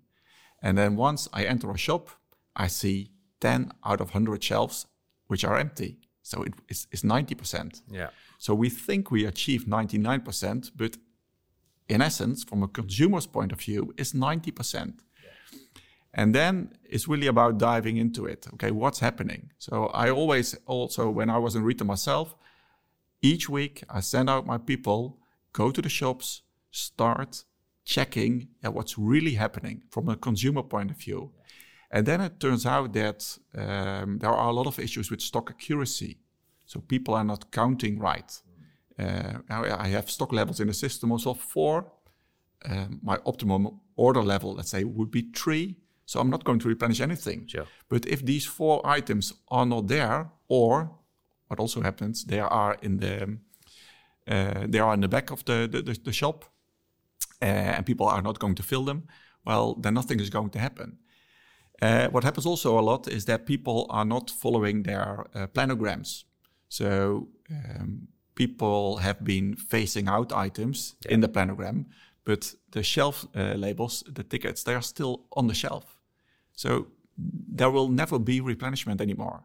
And 0.63 0.77
then 0.77 0.97
once 0.97 1.29
I 1.33 1.45
enter 1.45 1.71
a 1.71 1.79
shop, 1.79 2.11
I 2.55 2.67
see 2.69 3.11
10 3.41 3.73
out 3.85 4.01
of 4.01 4.09
100 4.09 4.43
shelves 4.43 4.87
which 5.27 5.45
are 5.45 5.57
empty. 5.57 5.99
So 6.23 6.43
it 6.43 6.53
is, 6.69 6.87
it's 6.93 7.03
90%. 7.03 7.83
Yeah. 7.91 8.11
So 8.39 8.55
we 8.55 8.69
think 8.69 9.11
we 9.11 9.25
achieve 9.25 9.65
99%, 9.65 10.71
but 10.77 10.97
in 11.93 12.01
essence, 12.01 12.43
from 12.43 12.63
a 12.63 12.69
consumer's 12.69 13.27
point 13.27 13.53
of 13.53 13.61
view, 13.61 13.93
is 13.99 14.13
90%. 14.13 14.95
And 16.15 16.35
then 16.35 16.73
it's 16.85 17.09
really 17.09 17.27
about 17.27 17.59
diving 17.59 17.97
into 17.97 18.27
it. 18.27 18.47
Okay, 18.55 18.71
what's 18.71 19.01
happening? 19.01 19.51
So 19.59 19.87
I 19.87 20.11
always 20.11 20.55
also, 20.67 21.11
when 21.11 21.31
I 21.31 21.39
was 21.39 21.55
in 21.55 21.63
retail 21.63 21.87
myself, 21.87 22.35
each 23.23 23.49
week 23.49 23.85
I 23.89 24.01
send 24.01 24.29
out 24.29 24.47
my 24.47 24.59
people, 24.59 25.19
go 25.53 25.71
to 25.71 25.83
the 25.83 25.89
shops, 25.89 26.43
start 26.71 27.45
checking 27.85 28.49
yeah, 28.63 28.71
what's 28.71 28.97
really 28.99 29.35
happening 29.35 29.83
from 29.91 30.09
a 30.09 30.17
consumer 30.17 30.63
point 30.63 30.91
of 30.91 30.97
view. 30.97 31.33
And 31.91 32.07
then 32.07 32.21
it 32.21 32.41
turns 32.41 32.65
out 32.67 32.93
that 32.95 33.39
um, 33.55 34.19
there 34.19 34.31
are 34.31 34.51
a 34.51 34.53
lot 34.53 34.67
of 34.67 34.79
issues 34.79 35.11
with 35.11 35.21
stock 35.21 35.51
accuracy. 35.51 36.19
So 36.67 36.81
people 36.81 37.15
are 37.15 37.25
not 37.25 37.51
counting 37.51 37.99
right. 37.99 38.31
Uh, 38.99 39.39
I 39.51 39.89
have 39.89 40.11
stock 40.11 40.33
levels 40.33 40.61
in 40.61 40.67
the 40.67 40.75
system 40.75 41.13
also 41.13 41.35
four. 41.35 41.93
Um, 42.65 43.01
my 43.03 43.19
optimum 43.25 43.81
order 43.97 44.23
level, 44.23 44.55
let's 44.55 44.71
say, 44.71 44.85
would 44.85 45.11
be 45.11 45.31
three. 45.35 45.77
So 46.07 46.21
I'm 46.21 46.31
not 46.31 46.45
going 46.45 46.61
to 46.61 46.69
replenish 46.69 47.01
anything. 47.01 47.47
Sure. 47.49 47.67
But 47.89 48.07
if 48.07 48.25
these 48.25 48.47
four 48.47 48.81
items 48.85 49.33
are 49.49 49.67
not 49.67 49.89
there, 49.89 50.31
or 50.49 50.91
what 51.49 51.61
also 51.61 51.81
happens, 51.81 52.25
they 52.25 52.41
are 52.41 52.77
in 52.83 52.99
the 52.99 53.39
uh, 54.29 54.67
they 54.69 54.79
are 54.79 54.95
in 54.95 55.01
the 55.01 55.09
back 55.09 55.31
of 55.31 55.45
the, 55.45 55.69
the, 55.69 55.99
the 56.05 56.13
shop, 56.13 56.45
uh, 57.41 57.45
and 57.45 57.87
people 57.87 58.07
are 58.07 58.23
not 58.23 58.39
going 58.39 58.55
to 58.55 58.63
fill 58.63 58.85
them, 58.85 59.09
well, 59.45 59.75
then 59.75 59.95
nothing 59.95 60.21
is 60.21 60.31
going 60.31 60.51
to 60.51 60.59
happen. 60.59 60.99
Uh, 61.81 62.09
what 62.09 62.23
happens 62.23 62.47
also 62.47 62.79
a 62.79 62.81
lot 62.81 63.09
is 63.09 63.25
that 63.25 63.47
people 63.47 63.87
are 63.91 64.05
not 64.05 64.31
following 64.31 64.85
their 64.85 65.27
uh, 65.35 65.49
planograms. 65.49 66.25
So 66.69 67.29
um, 67.51 68.09
people 68.35 68.99
have 68.99 69.25
been 69.25 69.55
phasing 69.55 70.09
out 70.09 70.33
items 70.33 70.97
yeah. 71.05 71.13
in 71.13 71.21
the 71.21 71.29
planogram, 71.29 71.87
but 72.25 72.55
the 72.71 72.83
shelf 72.83 73.27
uh, 73.35 73.55
labels, 73.55 74.05
the 74.07 74.23
tickets, 74.23 74.63
they 74.63 74.75
are 74.75 74.83
still 74.83 75.25
on 75.33 75.47
the 75.47 75.55
shelf. 75.55 75.99
So 76.55 76.89
there 77.17 77.71
will 77.71 77.89
never 77.89 78.19
be 78.19 78.41
replenishment 78.41 79.01
anymore. 79.01 79.45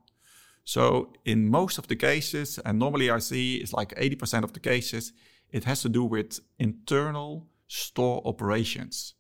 So 0.64 1.14
in 1.26 1.50
most 1.50 1.78
of 1.78 1.88
the 1.88 1.96
cases, 1.96 2.60
and 2.66 2.78
normally 2.78 3.10
I 3.10 3.20
see 3.20 3.56
it's 3.56 3.74
like 3.74 3.96
80% 3.96 4.44
of 4.44 4.54
the 4.54 4.60
cases, 4.60 5.14
it 5.50 5.64
has 5.64 5.82
to 5.82 5.90
do 5.90 6.04
with 6.04 6.40
internal 6.60 7.48
store 7.68 8.22
operations. 8.26 9.14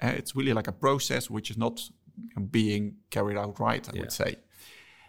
Uh, 0.00 0.12
it's 0.16 0.36
really 0.36 0.52
like 0.52 0.68
a 0.68 0.72
process 0.72 1.28
which 1.28 1.50
is 1.50 1.56
not 1.56 1.80
being 2.50 2.96
carried 3.10 3.36
out 3.36 3.58
right, 3.58 3.88
I 3.88 3.92
yeah. 3.94 4.00
would 4.02 4.12
say. 4.12 4.36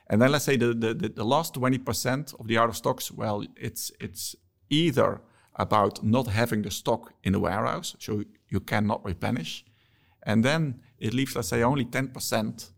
And 0.08 0.22
then 0.22 0.32
let's 0.32 0.46
say 0.46 0.58
the, 0.58 0.74
the, 0.74 0.94
the, 0.94 1.10
the 1.10 1.26
last 1.26 1.56
20% 1.56 2.40
of 2.40 2.48
the 2.48 2.58
out 2.58 2.70
of 2.70 2.78
stocks, 2.78 3.12
well, 3.12 3.44
it's, 3.56 3.92
it's 4.00 4.36
either 4.70 5.22
about 5.56 6.04
not 6.04 6.28
having 6.28 6.62
the 6.62 6.72
stock 6.72 7.14
in 7.24 7.34
the 7.34 7.40
warehouse, 7.40 7.96
so 8.00 8.24
you 8.50 8.60
cannot 8.60 9.04
replenish. 9.04 9.66
And 10.24 10.44
then 10.44 10.82
it 11.00 11.14
leaves, 11.14 11.36
let's 11.36 11.48
say, 11.48 11.64
only 11.64 11.86
10%. 11.86 12.72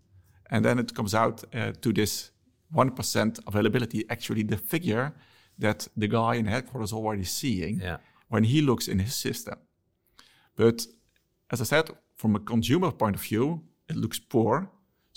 And 0.49 0.63
then 0.63 0.79
it 0.79 0.93
comes 0.93 1.13
out 1.13 1.43
uh, 1.53 1.73
to 1.81 1.91
this 1.91 2.31
1% 2.73 3.39
availability, 3.47 4.05
actually 4.09 4.43
the 4.43 4.57
figure 4.57 5.13
that 5.57 5.87
the 5.97 6.07
guy 6.07 6.35
in 6.35 6.45
headquarters 6.45 6.93
already 6.93 7.23
seeing 7.23 7.79
yeah. 7.79 7.97
when 8.29 8.43
he 8.43 8.61
looks 8.61 8.87
in 8.87 8.99
his 8.99 9.15
system. 9.15 9.55
But 10.55 10.85
as 11.49 11.61
I 11.61 11.63
said, 11.63 11.89
from 12.15 12.35
a 12.35 12.39
consumer 12.39 12.91
point 12.91 13.15
of 13.15 13.21
view, 13.21 13.63
it 13.89 13.95
looks 13.95 14.19
poor. 14.19 14.69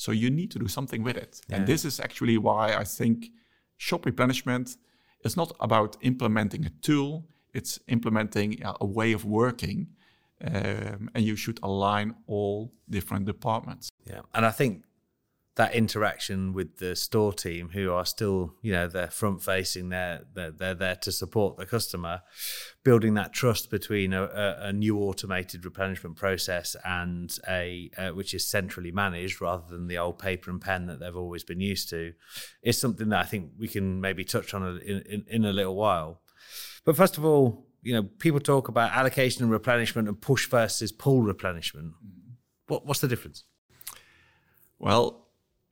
So 0.04 0.12
you 0.12 0.30
need 0.30 0.50
to 0.52 0.58
do 0.58 0.66
something 0.66 1.02
with 1.02 1.18
it. 1.18 1.32
Yeah. 1.40 1.56
And 1.56 1.66
this 1.66 1.84
is 1.84 2.00
actually 2.00 2.38
why 2.38 2.74
I 2.74 2.84
think 2.84 3.28
shop 3.76 4.06
replenishment 4.06 4.78
is 5.26 5.36
not 5.36 5.52
about 5.60 5.98
implementing 6.00 6.64
a 6.64 6.70
tool, 6.80 7.26
it's 7.52 7.78
implementing 7.86 8.62
a 8.80 8.86
way 8.86 9.12
of 9.12 9.26
working. 9.26 9.88
Um, 10.42 11.10
and 11.14 11.22
you 11.22 11.36
should 11.36 11.60
align 11.62 12.14
all 12.26 12.72
different 12.88 13.26
departments. 13.26 13.90
Yeah. 14.06 14.22
And 14.32 14.46
I 14.46 14.52
think 14.52 14.84
that 15.60 15.74
interaction 15.74 16.54
with 16.54 16.78
the 16.78 16.96
store 16.96 17.34
team 17.34 17.68
who 17.74 17.92
are 17.92 18.06
still 18.06 18.54
you 18.62 18.72
know 18.72 18.88
they're 18.88 19.10
front 19.10 19.42
facing 19.42 19.90
they're, 19.90 20.22
they're 20.32 20.50
they're 20.50 20.74
there 20.74 20.96
to 20.96 21.12
support 21.12 21.58
the 21.58 21.66
customer 21.66 22.22
building 22.82 23.12
that 23.12 23.34
trust 23.34 23.70
between 23.70 24.14
a, 24.14 24.22
a, 24.22 24.56
a 24.68 24.72
new 24.72 24.96
automated 24.96 25.62
replenishment 25.66 26.16
process 26.16 26.74
and 26.82 27.36
a 27.46 27.90
uh, 27.98 28.08
which 28.08 28.32
is 28.32 28.48
centrally 28.48 28.90
managed 28.90 29.42
rather 29.42 29.64
than 29.68 29.86
the 29.86 29.98
old 29.98 30.18
paper 30.18 30.50
and 30.50 30.62
pen 30.62 30.86
that 30.86 30.98
they've 30.98 31.14
always 31.14 31.44
been 31.44 31.60
used 31.60 31.90
to 31.90 32.14
is 32.62 32.80
something 32.80 33.10
that 33.10 33.20
I 33.20 33.26
think 33.26 33.50
we 33.58 33.68
can 33.68 34.00
maybe 34.00 34.24
touch 34.24 34.54
on 34.54 34.62
in, 34.78 35.02
in, 35.02 35.24
in 35.28 35.44
a 35.44 35.52
little 35.52 35.76
while. 35.76 36.22
But 36.86 36.96
first 36.96 37.18
of 37.18 37.24
all 37.26 37.66
you 37.82 37.92
know 37.92 38.04
people 38.18 38.40
talk 38.40 38.68
about 38.68 38.92
allocation 38.92 39.42
and 39.42 39.52
replenishment 39.52 40.08
and 40.08 40.18
push 40.18 40.48
versus 40.48 40.90
pull 40.90 41.20
replenishment. 41.20 41.92
What, 42.66 42.86
what's 42.86 43.00
the 43.00 43.08
difference? 43.08 43.44
Well 44.78 45.26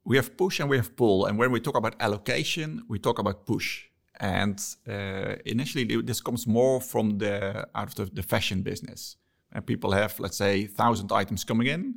we 0.09 0.17
have 0.17 0.39
push 0.39 0.59
and 0.59 0.71
we 0.71 0.79
have 0.79 0.97
pull. 0.97 1.27
And 1.27 1.39
when 1.39 1.53
we 1.53 1.61
talk 1.61 1.77
about 1.77 1.95
allocation, 2.01 2.83
we 2.89 2.99
talk 2.99 3.19
about 3.19 3.45
push. 3.45 3.85
And 4.19 4.59
uh, 4.89 5.35
initially, 5.45 5.85
this 6.03 6.23
comes 6.23 6.47
more 6.47 6.81
from 6.81 7.19
the 7.19 7.69
out 7.75 7.99
of 7.99 8.15
the, 8.15 8.23
fashion 8.23 8.63
business. 8.63 9.17
And 9.53 9.67
people 9.67 9.93
have, 9.93 10.19
let's 10.19 10.39
say, 10.39 10.67
thousand 10.67 11.13
items 11.13 11.45
coming 11.45 11.67
in. 11.67 11.95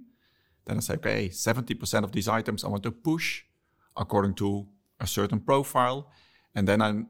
Then 0.65 0.77
I 0.77 0.81
say, 0.81 0.95
okay, 0.95 1.29
seventy 1.29 1.73
percent 1.73 2.03
of 2.05 2.11
these 2.11 2.27
items 2.27 2.63
I 2.63 2.67
want 2.67 2.83
to 2.83 2.91
push 2.91 3.43
according 3.95 4.35
to 4.35 4.67
a 4.99 5.07
certain 5.07 5.39
profile, 5.39 6.11
and 6.53 6.67
then 6.67 6.81
I'm 6.81 7.07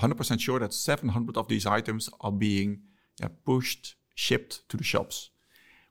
100% 0.00 0.40
sure 0.40 0.58
that 0.58 0.72
700 0.72 1.36
of 1.36 1.46
these 1.46 1.66
items 1.66 2.10
are 2.20 2.32
being 2.32 2.80
yeah, 3.20 3.28
pushed, 3.44 3.94
shipped 4.14 4.68
to 4.70 4.76
the 4.76 4.82
shops. 4.82 5.30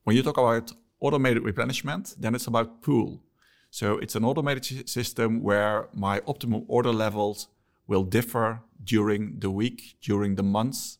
When 0.04 0.16
you 0.16 0.24
talk 0.24 0.38
about 0.38 0.74
automated 1.00 1.44
replenishment, 1.44 2.16
then 2.20 2.36
it's 2.36 2.48
about 2.48 2.82
pool. 2.82 3.24
So 3.74 3.98
it's 3.98 4.16
an 4.16 4.24
automated 4.24 4.88
system 4.88 5.42
where 5.42 5.90
my 5.96 6.22
optimum 6.28 6.64
order 6.68 6.92
levels 6.92 7.48
will 7.88 8.04
differ 8.04 8.62
during 8.84 9.40
the 9.40 9.50
week, 9.50 9.96
during 10.00 10.36
the 10.36 10.44
months. 10.44 11.00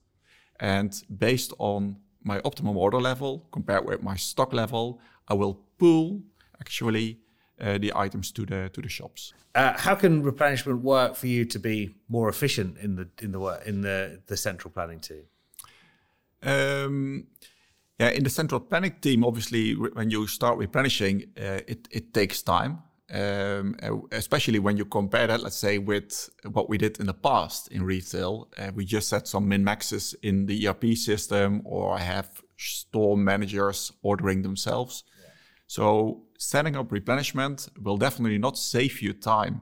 And 0.60 0.92
based 1.08 1.54
on 1.60 1.98
my 2.24 2.42
optimum 2.44 2.76
order 2.76 3.00
level 3.00 3.48
compared 3.52 3.86
with 3.86 4.02
my 4.02 4.16
stock 4.16 4.54
level, 4.54 5.00
I 5.28 5.36
will 5.36 5.60
pull 5.78 6.24
actually 6.60 7.20
uh, 7.62 7.78
the 7.78 7.92
items 7.96 8.32
to 8.32 8.44
the 8.44 8.70
to 8.74 8.82
the 8.82 8.90
shops. 8.90 9.34
Uh, 9.54 9.74
how 9.78 9.94
can 9.94 10.24
replenishment 10.24 10.82
work 10.82 11.16
for 11.16 11.28
you 11.28 11.46
to 11.46 11.60
be 11.60 11.94
more 12.10 12.28
efficient 12.28 12.80
in 12.80 12.96
the 12.96 13.08
in 13.22 13.32
the 13.34 13.40
work 13.40 13.68
in 13.68 13.82
the 13.82 14.20
the 14.26 14.36
central 14.36 14.72
planning 14.72 15.00
team? 15.00 15.26
Um, 16.42 17.28
yeah, 18.00 18.10
in 18.10 18.24
the 18.24 18.30
central 18.30 18.60
planning 18.60 18.96
team, 19.02 19.24
obviously, 19.24 19.74
when 19.74 20.10
you 20.10 20.28
start 20.28 20.58
replenishing, 20.58 21.24
uh, 21.38 21.62
it 21.68 21.88
it 21.92 22.14
takes 22.14 22.42
time. 22.42 22.80
Um, 23.12 23.76
uh, 23.84 23.98
especially 24.12 24.58
when 24.58 24.76
you 24.76 24.86
compare 24.86 25.28
that, 25.28 25.44
let's 25.44 25.58
say, 25.58 25.78
with 25.78 26.30
what 26.52 26.68
we 26.68 26.80
did 26.80 27.00
in 27.00 27.06
the 27.06 27.14
past 27.14 27.68
in 27.68 27.84
retail. 27.84 28.48
Uh, 28.58 28.72
we 28.74 28.86
just 28.86 29.08
set 29.08 29.28
some 29.28 29.48
min 29.48 29.64
maxes 29.64 30.16
in 30.24 30.48
the 30.48 30.68
ERP 30.68 30.96
system, 30.96 31.62
or 31.64 31.94
I 31.94 32.00
have 32.00 32.42
store 32.58 33.18
managers 33.18 33.92
ordering 34.02 34.42
themselves. 34.42 35.04
Yeah. 35.22 35.30
So 35.68 36.24
setting 36.40 36.76
up 36.76 36.92
replenishment 36.92 37.70
will 37.80 37.98
definitely 37.98 38.40
not 38.40 38.58
save 38.58 39.02
you 39.02 39.14
time 39.14 39.62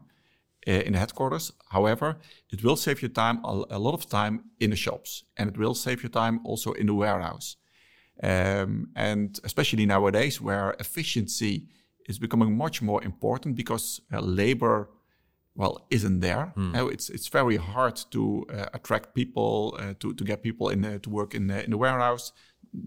uh, 0.68 0.72
in 0.72 0.94
the 0.94 1.00
headquarters. 1.00 1.52
However, 1.70 2.18
it 2.52 2.64
will 2.64 2.78
save 2.78 3.02
you 3.02 3.10
time 3.10 3.44
a, 3.44 3.64
a, 3.72 3.80
lot 3.80 3.94
of 3.94 4.08
time 4.08 4.52
in 4.60 4.70
the 4.70 4.76
shops, 4.76 5.24
and 5.36 5.50
it 5.50 5.58
will 5.58 5.76
save 5.76 6.04
you 6.04 6.10
time 6.10 6.40
also 6.46 6.72
in 6.74 6.86
the 6.88 6.94
warehouse. 6.94 7.58
Um, 8.24 8.90
and 8.96 9.40
especially 9.44 9.86
nowadays, 9.86 10.40
where 10.40 10.76
efficiency 10.80 11.68
is 12.08 12.20
becoming 12.20 12.56
much 12.56 12.82
more 12.82 13.04
important 13.04 13.56
because 13.56 14.02
uh, 14.14 14.20
labor, 14.20 14.90
well, 15.56 15.88
isn't 15.90 16.20
there. 16.20 16.54
Mm. 16.56 16.76
Uh, 16.76 16.88
it's 16.88 17.10
it's 17.10 17.28
very 17.28 17.58
hard 17.58 17.96
to 18.12 18.46
uh, 18.54 18.66
attract 18.74 19.16
people, 19.16 19.76
uh, 19.80 19.94
to 20.00 20.14
to 20.14 20.24
get 20.24 20.42
people 20.44 20.70
in 20.70 21.00
to 21.00 21.10
work 21.10 21.34
in 21.34 21.48
the, 21.48 21.64
in 21.64 21.72
the 21.72 21.78
warehouse. 21.78 22.32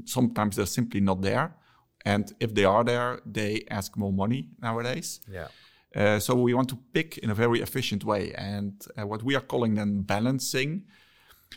Sometimes 0.05 0.57
they're 0.57 0.67
simply 0.67 1.01
not 1.01 1.21
there, 1.23 1.57
and 2.05 2.33
if 2.39 2.55
they 2.55 2.65
are 2.65 2.85
there, 2.85 3.21
they 3.27 3.65
ask 3.71 3.97
more 3.97 4.13
money 4.13 4.49
nowadays. 4.63 5.21
Yeah. 5.29 5.49
Uh, 5.97 6.19
so 6.19 6.35
we 6.35 6.55
want 6.55 6.69
to 6.69 6.79
pick 6.93 7.19
in 7.19 7.31
a 7.31 7.35
very 7.35 7.61
efficient 7.61 8.05
way, 8.05 8.33
and 8.35 8.87
uh, 8.97 9.07
what 9.07 9.23
we 9.23 9.37
are 9.37 9.47
calling 9.47 9.75
then 9.75 10.03
balancing. 10.03 10.85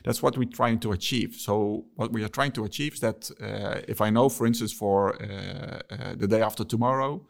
That's 0.03 0.21
what 0.21 0.37
we're 0.37 0.49
trying 0.49 0.79
to 0.79 0.91
achieve. 0.91 1.35
So 1.35 1.85
what 1.95 2.11
we 2.11 2.23
are 2.23 2.29
trying 2.29 2.51
to 2.53 2.63
achieve 2.63 2.93
is 2.95 2.99
that 2.99 3.31
if 3.87 4.01
I 4.01 4.09
know, 4.09 4.29
for 4.29 4.45
instance, 4.45 4.71
for 4.71 5.17
the 6.17 6.27
day 6.27 6.41
after 6.41 6.63
tomorrow, 6.63 7.25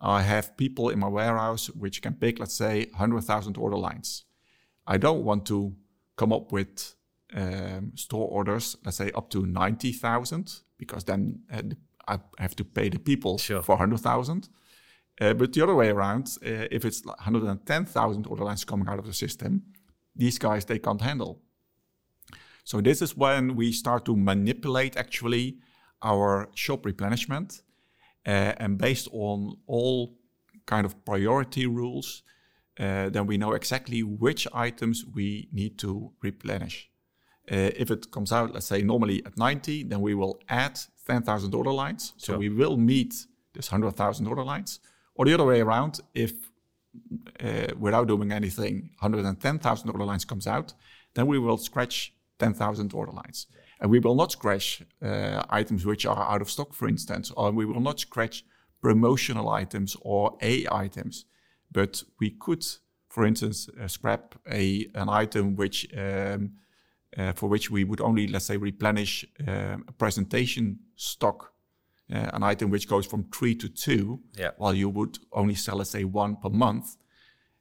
I 0.00 0.22
have 0.22 0.56
people 0.56 0.90
in 0.90 0.98
my 0.98 1.08
warehouse 1.08 1.70
which 1.70 2.02
can 2.02 2.14
pick, 2.14 2.38
let's 2.38 2.54
say, 2.54 2.86
100,000 2.90 3.56
order 3.56 3.76
lines. 3.76 4.24
I 4.86 4.98
don't 4.98 5.24
want 5.24 5.46
to 5.46 5.74
come 6.16 6.32
up 6.32 6.52
with 6.52 6.94
um, 7.34 7.92
store 7.94 8.28
orders, 8.28 8.76
let's 8.84 8.98
say 8.98 9.10
up 9.12 9.30
to 9.30 9.46
90,000, 9.46 10.60
because 10.78 11.04
then 11.04 11.40
uh, 11.52 11.62
I 12.06 12.18
have 12.38 12.54
to 12.56 12.64
pay 12.64 12.88
the 12.88 12.98
people 12.98 13.38
sure. 13.38 13.62
for 13.62 13.72
100,000. 13.72 14.48
Uh, 15.20 15.32
but 15.32 15.52
the 15.52 15.62
other 15.62 15.74
way 15.74 15.88
around, 15.88 16.36
uh, 16.44 16.68
if 16.70 16.84
it's 16.84 17.04
110,000 17.04 18.26
order 18.26 18.44
lines 18.44 18.64
coming 18.64 18.88
out 18.88 18.98
of 18.98 19.06
the 19.06 19.12
system, 19.12 19.62
these 20.14 20.38
guys 20.38 20.64
they 20.64 20.78
can't 20.78 21.00
handle. 21.00 21.40
So 22.64 22.80
this 22.80 23.02
is 23.02 23.16
when 23.16 23.56
we 23.56 23.72
start 23.72 24.04
to 24.06 24.16
manipulate 24.16 24.96
actually 24.96 25.58
our 26.02 26.48
shop 26.54 26.84
replenishment 26.86 27.62
uh, 28.26 28.52
and 28.56 28.78
based 28.78 29.08
on 29.12 29.58
all 29.66 30.16
kind 30.66 30.86
of 30.86 31.04
priority 31.04 31.66
rules, 31.66 32.22
uh, 32.80 33.10
then 33.10 33.26
we 33.26 33.36
know 33.36 33.52
exactly 33.52 34.02
which 34.02 34.48
items 34.52 35.04
we 35.14 35.48
need 35.52 35.78
to 35.78 36.12
replenish. 36.22 36.90
Uh, 37.50 37.70
if 37.76 37.90
it 37.90 38.10
comes 38.10 38.32
out, 38.32 38.54
let's 38.54 38.66
say 38.66 38.80
normally 38.80 39.24
at 39.26 39.36
90, 39.36 39.84
then 39.84 40.00
we 40.00 40.14
will 40.14 40.40
add 40.48 40.80
10,000 41.06 41.54
order 41.54 41.72
lines. 41.72 42.14
So 42.16 42.32
sure. 42.32 42.38
we 42.38 42.48
will 42.48 42.78
meet 42.78 43.14
this 43.52 43.70
100,000 43.70 44.26
order 44.26 44.42
lines. 44.42 44.80
Or 45.14 45.26
the 45.26 45.34
other 45.34 45.44
way 45.44 45.60
around, 45.60 46.00
if 46.14 46.32
uh, 47.40 47.74
without 47.78 48.08
doing 48.08 48.32
anything, 48.32 48.90
110,000 49.00 49.90
order 49.90 50.04
lines 50.04 50.24
comes 50.24 50.46
out, 50.46 50.72
then 51.14 51.26
we 51.26 51.38
will 51.38 51.58
scratch 51.58 52.14
10,000 52.38 52.94
order 52.94 53.12
lines. 53.12 53.46
And 53.80 53.90
we 53.90 53.98
will 53.98 54.14
not 54.14 54.32
scratch 54.32 54.82
uh, 55.02 55.42
items 55.50 55.84
which 55.84 56.06
are 56.06 56.32
out 56.32 56.40
of 56.40 56.50
stock, 56.50 56.72
for 56.72 56.88
instance, 56.88 57.30
or 57.36 57.50
we 57.52 57.66
will 57.66 57.80
not 57.80 58.00
scratch 58.00 58.44
promotional 58.80 59.48
items 59.48 59.96
or 60.00 60.36
A 60.42 60.66
items. 60.70 61.26
But 61.70 62.02
we 62.20 62.30
could, 62.30 62.64
for 63.08 63.26
instance, 63.26 63.68
uh, 63.80 63.88
scrap 63.88 64.34
a 64.50 64.86
an 64.94 65.08
item 65.08 65.56
which 65.56 65.88
um, 65.96 66.52
uh, 67.16 67.32
for 67.32 67.48
which 67.48 67.70
we 67.70 67.84
would 67.84 68.00
only, 68.00 68.26
let's 68.26 68.46
say, 68.46 68.56
replenish 68.56 69.24
um, 69.46 69.84
a 69.88 69.92
presentation 69.92 70.78
stock, 70.96 71.52
uh, 72.12 72.30
an 72.32 72.42
item 72.42 72.70
which 72.70 72.88
goes 72.88 73.06
from 73.06 73.24
three 73.32 73.54
to 73.54 73.68
two, 73.68 74.20
yeah. 74.36 74.50
while 74.56 74.74
you 74.74 74.88
would 74.88 75.18
only 75.32 75.54
sell, 75.54 75.76
let's 75.76 75.90
say, 75.90 76.04
one 76.04 76.36
per 76.36 76.48
month. 76.48 76.96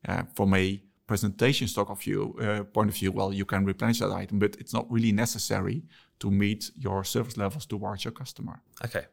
Uh, 0.08 0.24
from 0.36 0.54
a 0.54 0.82
presentation 1.08 1.68
stock 1.68 1.89
of 1.89 2.02
view 2.02 2.36
uh, 2.42 2.63
point 2.63 2.89
of 2.89 2.96
view, 2.96 3.12
well, 3.12 3.34
you 3.34 3.46
can 3.46 3.66
replenish 3.66 4.00
that 4.00 4.12
item, 4.12 4.39
but 4.39 4.56
it's 4.60 4.74
not 4.74 4.89
really 4.89 5.12
necessary 5.12 5.84
to 6.20 6.32
meet 6.32 6.72
your 6.78 7.04
service 7.04 7.38
levels 7.38 7.66
towards 7.66 8.06
your 8.06 8.12
customer. 8.12 8.62
Okay. 8.84 9.06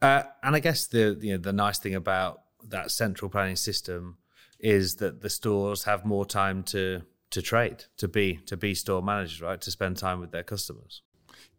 Uh, 0.00 0.22
and 0.42 0.56
I 0.56 0.60
guess 0.60 0.86
the 0.88 1.16
you 1.20 1.32
know 1.32 1.38
the 1.38 1.52
nice 1.52 1.78
thing 1.78 1.94
about 1.94 2.42
that 2.68 2.90
central 2.90 3.30
planning 3.30 3.56
system 3.56 4.18
is 4.58 4.96
that 4.96 5.22
the 5.22 5.30
stores 5.30 5.84
have 5.84 6.04
more 6.04 6.26
time 6.26 6.62
to 6.64 7.02
to 7.30 7.40
trade, 7.40 7.84
to 7.96 8.08
be 8.08 8.40
to 8.46 8.56
be 8.56 8.74
store 8.74 9.02
managers, 9.02 9.40
right? 9.40 9.60
To 9.60 9.70
spend 9.70 9.96
time 9.96 10.20
with 10.20 10.32
their 10.32 10.42
customers. 10.42 11.02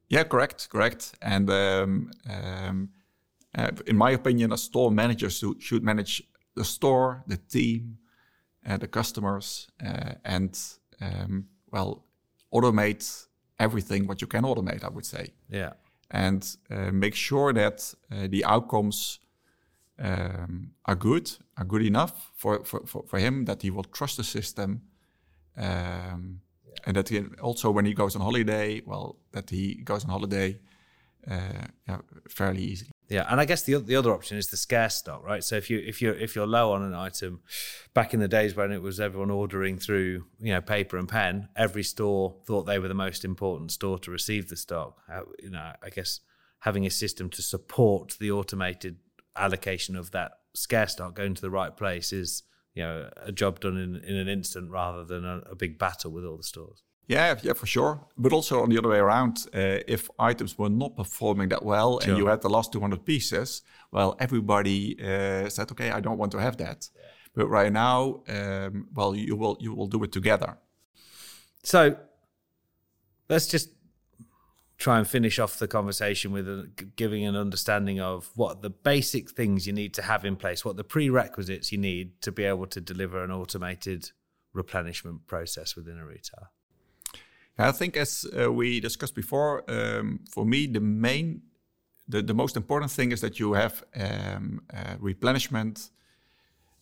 Yeah, 0.09 0.23
correct, 0.23 0.69
correct. 0.69 1.13
And 1.21 1.49
um, 1.49 2.11
um, 2.29 2.89
uh, 3.57 3.71
in 3.87 3.97
my 3.97 4.11
opinion, 4.11 4.51
a 4.51 4.57
store 4.57 4.91
manager 4.91 5.29
should 5.29 5.61
should 5.61 5.83
manage 5.83 6.21
the 6.55 6.63
store, 6.63 7.23
the 7.27 7.37
team, 7.37 7.97
the 8.65 8.87
customers, 8.87 9.67
uh, 9.85 10.13
and 10.23 10.59
um, 11.01 11.47
well, 11.71 12.05
automate 12.53 13.27
everything 13.59 14.07
what 14.07 14.21
you 14.21 14.27
can 14.27 14.43
automate. 14.43 14.83
I 14.83 14.89
would 14.89 15.05
say. 15.05 15.33
Yeah. 15.49 15.73
And 16.11 16.57
uh, 16.69 16.91
make 16.91 17.15
sure 17.15 17.53
that 17.53 17.93
uh, 18.11 18.27
the 18.29 18.45
outcomes 18.45 19.19
um, 19.99 20.71
are 20.85 20.95
good, 20.95 21.31
are 21.57 21.65
good 21.65 21.81
enough 21.81 22.31
for, 22.35 22.63
for, 22.63 22.85
for, 22.85 23.03
for, 23.07 23.19
him 23.19 23.45
that 23.45 23.63
he 23.63 23.71
will 23.71 23.83
trust 23.83 24.17
the 24.17 24.23
system. 24.23 24.81
Um, 25.57 26.41
yeah. 26.65 26.73
And 26.85 26.95
that 26.95 27.09
he 27.09 27.23
also, 27.41 27.71
when 27.71 27.85
he 27.85 27.93
goes 27.93 28.15
on 28.15 28.21
holiday, 28.21 28.81
well, 28.85 29.17
that 29.31 29.49
he 29.49 29.75
goes 29.83 30.03
on 30.03 30.11
holiday 30.11 30.59
uh, 31.29 31.65
yeah, 31.87 31.99
fairly 32.29 32.61
easily. 32.61 32.92
Yeah, 33.13 33.27
and 33.29 33.39
I 33.39 33.45
guess 33.45 33.61
the 33.61 33.77
the 33.77 33.95
other 33.95 34.11
option 34.11 34.39
is 34.39 34.47
the 34.47 34.57
scarce 34.57 34.95
stock, 34.95 35.23
right? 35.23 35.43
So 35.43 35.55
if 35.55 35.69
you 35.69 35.77
if 35.77 36.01
you 36.01 36.13
if 36.13 36.35
you're 36.35 36.47
low 36.47 36.71
on 36.71 36.81
an 36.81 36.95
item, 36.95 37.41
back 37.93 38.15
in 38.15 38.19
the 38.19 38.27
days 38.27 38.55
when 38.55 38.71
it 38.71 38.81
was 38.81 38.99
everyone 38.99 39.29
ordering 39.29 39.77
through 39.77 40.25
you 40.39 40.51
know 40.51 40.61
paper 40.61 40.97
and 40.97 41.07
pen, 41.07 41.47
every 41.55 41.83
store 41.83 42.33
thought 42.47 42.63
they 42.63 42.79
were 42.79 42.87
the 42.87 42.95
most 42.95 43.23
important 43.23 43.71
store 43.71 43.99
to 43.99 44.09
receive 44.09 44.49
the 44.49 44.55
stock. 44.55 44.97
you 45.37 45.51
know, 45.51 45.73
I 45.83 45.91
guess 45.91 46.21
having 46.61 46.87
a 46.87 46.89
system 46.89 47.29
to 47.29 47.43
support 47.43 48.17
the 48.19 48.31
automated 48.31 48.97
allocation 49.35 49.95
of 49.95 50.09
that 50.09 50.31
scarce 50.55 50.93
stock 50.93 51.13
going 51.13 51.35
to 51.35 51.41
the 51.41 51.51
right 51.51 51.77
place 51.77 52.11
is 52.11 52.41
you 52.73 52.81
know 52.81 53.11
a 53.17 53.31
job 53.31 53.59
done 53.59 53.77
in 53.77 53.95
in 53.97 54.15
an 54.15 54.27
instant 54.27 54.71
rather 54.71 55.05
than 55.05 55.23
a, 55.23 55.37
a 55.51 55.55
big 55.55 55.77
battle 55.77 56.09
with 56.09 56.25
all 56.25 56.37
the 56.37 56.43
stores. 56.43 56.81
Yeah, 57.07 57.37
yeah, 57.41 57.53
for 57.53 57.65
sure. 57.65 57.99
But 58.17 58.31
also 58.31 58.63
on 58.63 58.69
the 58.69 58.77
other 58.77 58.89
way 58.89 58.97
around, 58.97 59.45
uh, 59.53 59.79
if 59.87 60.09
items 60.17 60.57
were 60.57 60.69
not 60.69 60.95
performing 60.95 61.49
that 61.49 61.63
well 61.63 61.99
sure. 61.99 62.09
and 62.09 62.17
you 62.17 62.27
had 62.27 62.41
the 62.41 62.49
last 62.49 62.71
200 62.71 63.05
pieces, 63.05 63.61
well, 63.91 64.15
everybody 64.19 64.97
uh, 64.99 65.49
said, 65.49 65.69
okay, 65.71 65.91
I 65.91 65.99
don't 65.99 66.17
want 66.17 66.31
to 66.31 66.39
have 66.39 66.57
that. 66.57 66.89
Yeah. 66.95 67.01
But 67.35 67.47
right 67.47 67.71
now, 67.71 68.23
um, 68.27 68.87
well, 68.93 69.15
you 69.15 69.35
will 69.35 69.57
you 69.59 69.73
will 69.73 69.87
do 69.87 70.03
it 70.03 70.11
together. 70.11 70.57
So 71.63 71.97
let's 73.27 73.47
just 73.47 73.69
try 74.77 74.97
and 74.97 75.07
finish 75.07 75.39
off 75.39 75.59
the 75.59 75.67
conversation 75.67 76.31
with 76.31 76.47
a, 76.47 76.69
giving 76.95 77.25
an 77.25 77.35
understanding 77.35 77.99
of 77.99 78.29
what 78.35 78.61
the 78.61 78.69
basic 78.69 79.31
things 79.31 79.65
you 79.65 79.73
need 79.73 79.93
to 79.95 80.01
have 80.01 80.25
in 80.25 80.35
place, 80.35 80.65
what 80.65 80.77
the 80.77 80.83
prerequisites 80.83 81.71
you 81.71 81.77
need 81.77 82.21
to 82.21 82.31
be 82.31 82.43
able 82.43 82.67
to 82.67 82.81
deliver 82.81 83.23
an 83.23 83.31
automated 83.31 84.11
replenishment 84.53 85.25
process 85.25 85.75
within 85.75 85.97
a 85.97 86.05
retailer. 86.05 86.49
I 87.57 87.71
think, 87.71 87.97
as 87.97 88.25
uh, 88.25 88.51
we 88.51 88.79
discussed 88.79 89.15
before, 89.15 89.63
um, 89.69 90.21
for 90.31 90.45
me, 90.45 90.67
the 90.67 90.79
main, 90.79 91.41
the, 92.07 92.21
the 92.21 92.33
most 92.33 92.57
important 92.57 92.91
thing 92.91 93.11
is 93.11 93.21
that 93.21 93.39
you 93.39 93.53
have 93.53 93.83
um, 93.95 94.61
uh, 94.73 94.95
replenishment 94.99 95.89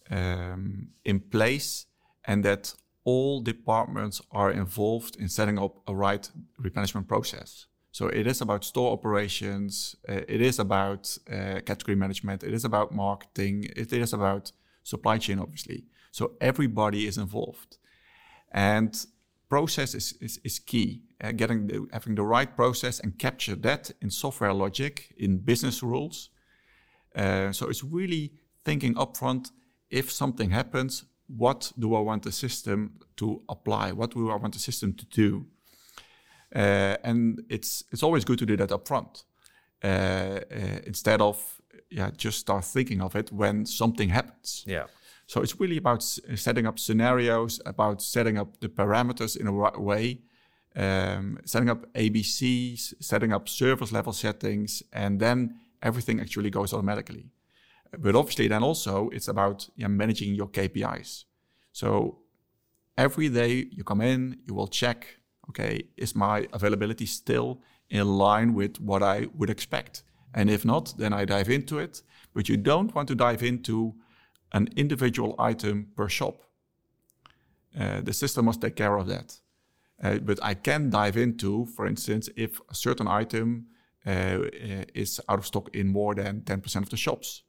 um, 0.10 0.90
in 1.04 1.20
place 1.20 1.86
and 2.26 2.46
that 2.46 2.74
all 3.04 3.42
departments 3.42 4.22
are 4.32 4.52
involved 4.52 5.16
in 5.18 5.28
setting 5.28 5.60
up 5.60 5.78
a 5.88 5.96
right 5.96 6.30
replenishment 6.58 7.08
process. 7.08 7.66
So 7.92 8.08
it 8.08 8.26
is 8.26 8.40
about 8.40 8.64
store 8.64 8.94
operations, 8.94 9.96
uh, 10.08 10.22
it 10.28 10.42
is 10.42 10.60
about 10.60 11.18
uh, 11.30 11.60
category 11.66 11.96
management, 11.96 12.44
it 12.44 12.54
is 12.54 12.64
about 12.64 12.94
marketing, 12.94 13.66
it 13.76 13.92
is 13.92 14.14
about 14.14 14.54
supply 14.84 15.18
chain, 15.18 15.40
obviously. 15.40 15.86
So 16.12 16.34
everybody 16.40 17.08
is 17.08 17.18
involved, 17.18 17.78
and 18.52 19.06
process 19.52 19.94
is 19.94 20.14
is, 20.22 20.40
is 20.44 20.60
key. 20.60 21.02
Uh, 21.24 21.32
getting 21.36 21.68
the, 21.68 21.88
having 21.92 22.16
the 22.16 22.24
right 22.24 22.56
process 22.56 23.00
and 23.04 23.20
capture 23.20 23.56
that 23.62 23.92
in 24.02 24.10
software 24.10 24.54
logic, 24.54 25.14
in 25.18 25.38
business 25.46 25.84
rules. 25.84 26.32
Uh, 27.16 27.52
so 27.52 27.70
it's 27.70 27.84
really 27.84 28.32
thinking 28.66 28.96
upfront. 28.96 29.52
If 29.90 30.10
something 30.10 30.52
happens, 30.52 31.06
what 31.28 31.74
do 31.78 31.96
I 31.96 32.00
want 32.00 32.24
the 32.24 32.32
system 32.32 33.00
to 33.16 33.42
apply? 33.48 33.92
What 33.92 34.12
do 34.12 34.32
I 34.32 34.38
want 34.38 34.54
the 34.54 34.60
system 34.60 34.94
to 34.94 35.06
do? 35.06 35.46
Uh, 36.56 36.96
and 37.04 37.44
it's 37.50 37.84
it's 37.92 38.04
always 38.04 38.26
good 38.26 38.40
to 38.40 38.46
do 38.46 38.58
that 38.58 38.72
up 38.72 38.88
front 38.88 39.26
uh, 39.84 39.88
uh, 39.88 40.88
instead 40.88 41.22
of 41.22 41.62
yeah 41.90 42.12
just 42.18 42.38
start 42.40 42.66
thinking 42.66 43.02
of 43.02 43.16
it 43.16 43.32
when 43.32 43.66
something 43.66 44.10
happens. 44.10 44.64
Yeah. 44.68 44.86
So 45.32 45.42
it's 45.42 45.58
really 45.62 45.78
about 45.78 46.04
setting 46.04 46.68
up 46.68 46.78
scenarios, 46.78 47.62
about 47.66 48.02
setting 48.02 48.38
up 48.38 48.60
the 48.60 48.68
parameters 48.68 49.38
in 49.38 49.48
a 49.48 49.52
right 49.54 49.80
way, 49.80 50.24
um, 50.76 51.40
setting 51.46 51.70
up 51.70 51.86
ABCs, 51.94 52.96
setting 53.00 53.32
up 53.32 53.48
service 53.48 53.94
level 53.94 54.12
settings, 54.12 54.84
and 54.92 55.22
then 55.22 55.56
everything 55.82 56.20
actually 56.20 56.50
goes 56.50 56.74
automatically. 56.74 57.32
But 57.98 58.14
obviously, 58.14 58.50
then 58.50 58.62
also 58.62 59.08
it's 59.14 59.30
about 59.30 59.70
managing 59.78 60.36
your 60.36 60.50
KPIs. 60.50 61.24
So 61.72 62.20
every 62.98 63.30
day 63.30 63.68
you 63.72 63.86
come 63.86 64.02
in, 64.02 64.38
you 64.46 64.54
will 64.54 64.68
check 64.68 65.08
okay, 65.48 65.84
is 65.96 66.14
my 66.14 66.46
availability 66.52 67.06
still 67.06 67.62
in 67.90 68.06
line 68.06 68.54
with 68.54 68.82
what 68.82 69.02
I 69.02 69.28
would 69.38 69.50
expect? 69.50 70.04
And 70.34 70.50
if 70.50 70.66
not, 70.66 70.94
then 70.98 71.14
I 71.14 71.24
dive 71.24 71.50
into 71.50 71.80
it. 71.80 72.02
But 72.34 72.50
you 72.50 72.58
don't 72.58 72.94
want 72.94 73.08
to 73.08 73.16
dive 73.16 73.44
into 73.44 73.96
an 74.52 74.70
individual 74.76 75.36
item 75.40 75.88
per 75.96 76.10
shop. 76.10 76.44
Uh, 77.80 78.02
the 78.02 78.14
system 78.14 78.46
must 78.46 78.62
take 78.62 78.76
care 78.76 78.98
of 78.98 79.08
that. 79.08 79.40
Uh, 80.04 80.18
but 80.18 80.40
I 80.44 80.56
can 80.56 80.90
dive 80.90 81.16
into, 81.16 81.66
for 81.66 81.86
instance, 81.86 82.30
if 82.36 82.60
a 82.70 82.76
certain 82.76 83.08
item 83.08 83.68
uh, 84.06 84.40
is 84.94 85.22
out 85.30 85.40
of 85.40 85.46
stock 85.46 85.70
in 85.76 85.88
more 85.88 86.16
than 86.16 86.42
10% 86.42 86.76
of 86.84 86.90
the 86.90 86.98
shops. 86.98 87.44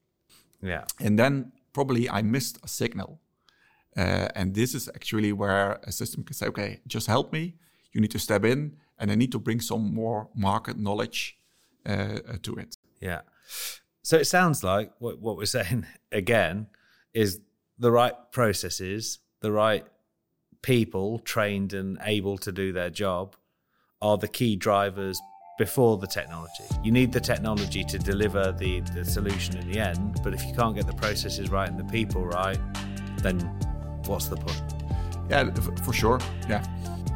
Yeah. 0.61 0.85
And 1.01 1.19
then 1.19 1.53
probably 1.73 2.09
I 2.11 2.23
missed 2.23 2.59
a 2.63 2.69
signal. 2.69 3.21
Uh, 3.97 4.29
and 4.35 4.55
this 4.55 4.75
is 4.75 4.89
actually 4.89 5.33
where 5.33 5.81
a 5.85 5.93
system 5.93 6.25
can 6.25 6.35
say, 6.35 6.47
okay, 6.47 6.81
just 6.87 7.07
help 7.07 7.33
me 7.33 7.55
you 7.93 8.01
need 8.01 8.11
to 8.11 8.19
step 8.19 8.45
in 8.45 8.77
and 8.99 9.11
I 9.11 9.15
need 9.15 9.33
to 9.33 9.39
bring 9.39 9.61
some 9.61 9.95
more 9.95 10.29
market 10.35 10.79
knowledge 10.79 11.39
uh, 11.87 12.19
uh, 12.29 12.37
to 12.43 12.57
it. 12.57 12.77
Yeah. 13.01 13.21
So 14.03 14.17
it 14.17 14.27
sounds 14.27 14.65
like 14.65 14.93
what, 14.99 15.21
what 15.21 15.37
we're 15.37 15.47
saying 15.47 15.87
again 16.13 16.67
is 17.15 17.41
the 17.79 17.91
right 17.91 18.15
processes, 18.31 19.19
the 19.41 19.53
right 19.53 19.85
people 20.63 21.19
trained 21.21 21.73
and 21.73 21.99
able 22.03 22.39
to 22.39 22.53
do 22.53 22.73
their 22.73 22.91
job 22.91 23.37
are 24.01 24.17
the 24.17 24.29
key 24.29 24.57
drivers 24.57 25.21
before 25.59 25.99
the 25.99 26.07
technology. 26.07 26.65
You 26.83 26.93
need 26.93 27.13
the 27.13 27.21
technology 27.21 27.85
to 27.85 27.99
deliver 27.99 28.53
the, 28.53 28.81
the 28.95 29.05
solution 29.05 29.57
in 29.59 29.71
the 29.71 29.79
end, 29.79 30.21
but 30.25 30.33
if 30.35 30.45
you 30.45 30.55
can't 30.55 30.75
get 30.75 30.87
the 30.87 30.95
processes 30.95 31.51
right 31.51 31.69
and 31.69 31.79
the 31.79 31.93
people 31.93 32.25
right, 32.25 32.59
then 33.19 33.39
what's 34.07 34.29
the 34.29 34.37
point? 34.37 34.63
Yeah, 35.29 35.51
for 35.85 35.93
sure. 35.93 36.21
Yeah. 36.49 36.65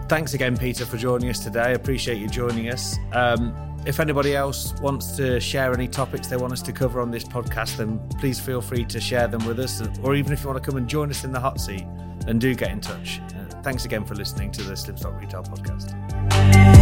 Thanks 0.09 0.35
again, 0.35 0.57
Peter, 0.57 0.87
for 0.87 0.97
joining 0.97 1.29
us 1.31 1.41
today. 1.41 1.63
I 1.63 1.71
appreciate 1.71 2.19
you 2.19 2.29
joining 2.29 2.69
us. 2.69 2.97
Um, 3.13 3.66
if 3.87 4.01
anybody 4.01 4.35
else 4.35 4.75
wants 4.81 5.17
to 5.17 5.39
share 5.41 5.73
any 5.73 5.87
topics 5.87 6.27
they 6.27 6.37
want 6.37 6.53
us 6.53 6.61
to 6.63 6.73
cover 6.73 7.01
on 7.01 7.11
this 7.11 7.25
podcast, 7.25 7.77
then 7.77 8.01
please 8.19 8.41
feel 8.41 8.61
free 8.61 8.85
to 8.85 9.01
share 9.01 9.29
them 9.29 9.47
with 9.47 9.61
us. 9.61 9.81
Or 10.03 10.17
even 10.17 10.33
if 10.33 10.43
you 10.43 10.49
want 10.49 10.63
to 10.63 10.71
come 10.71 10.77
and 10.77 10.89
join 10.89 11.09
us 11.11 11.25
in 11.25 11.33
the 11.33 11.41
hot 11.41 11.61
seat, 11.61 11.87
then 12.27 12.39
do 12.39 12.55
get 12.55 12.73
in 12.73 12.81
touch. 12.81 13.21
Uh, 13.21 13.63
thanks 13.63 13.85
again 13.85 14.05
for 14.05 14.17
listening 14.17 14.51
to 14.53 14.63
the 14.65 14.73
Slimstock 14.73 15.19
Retail 15.21 15.45
Podcast. 15.45 16.76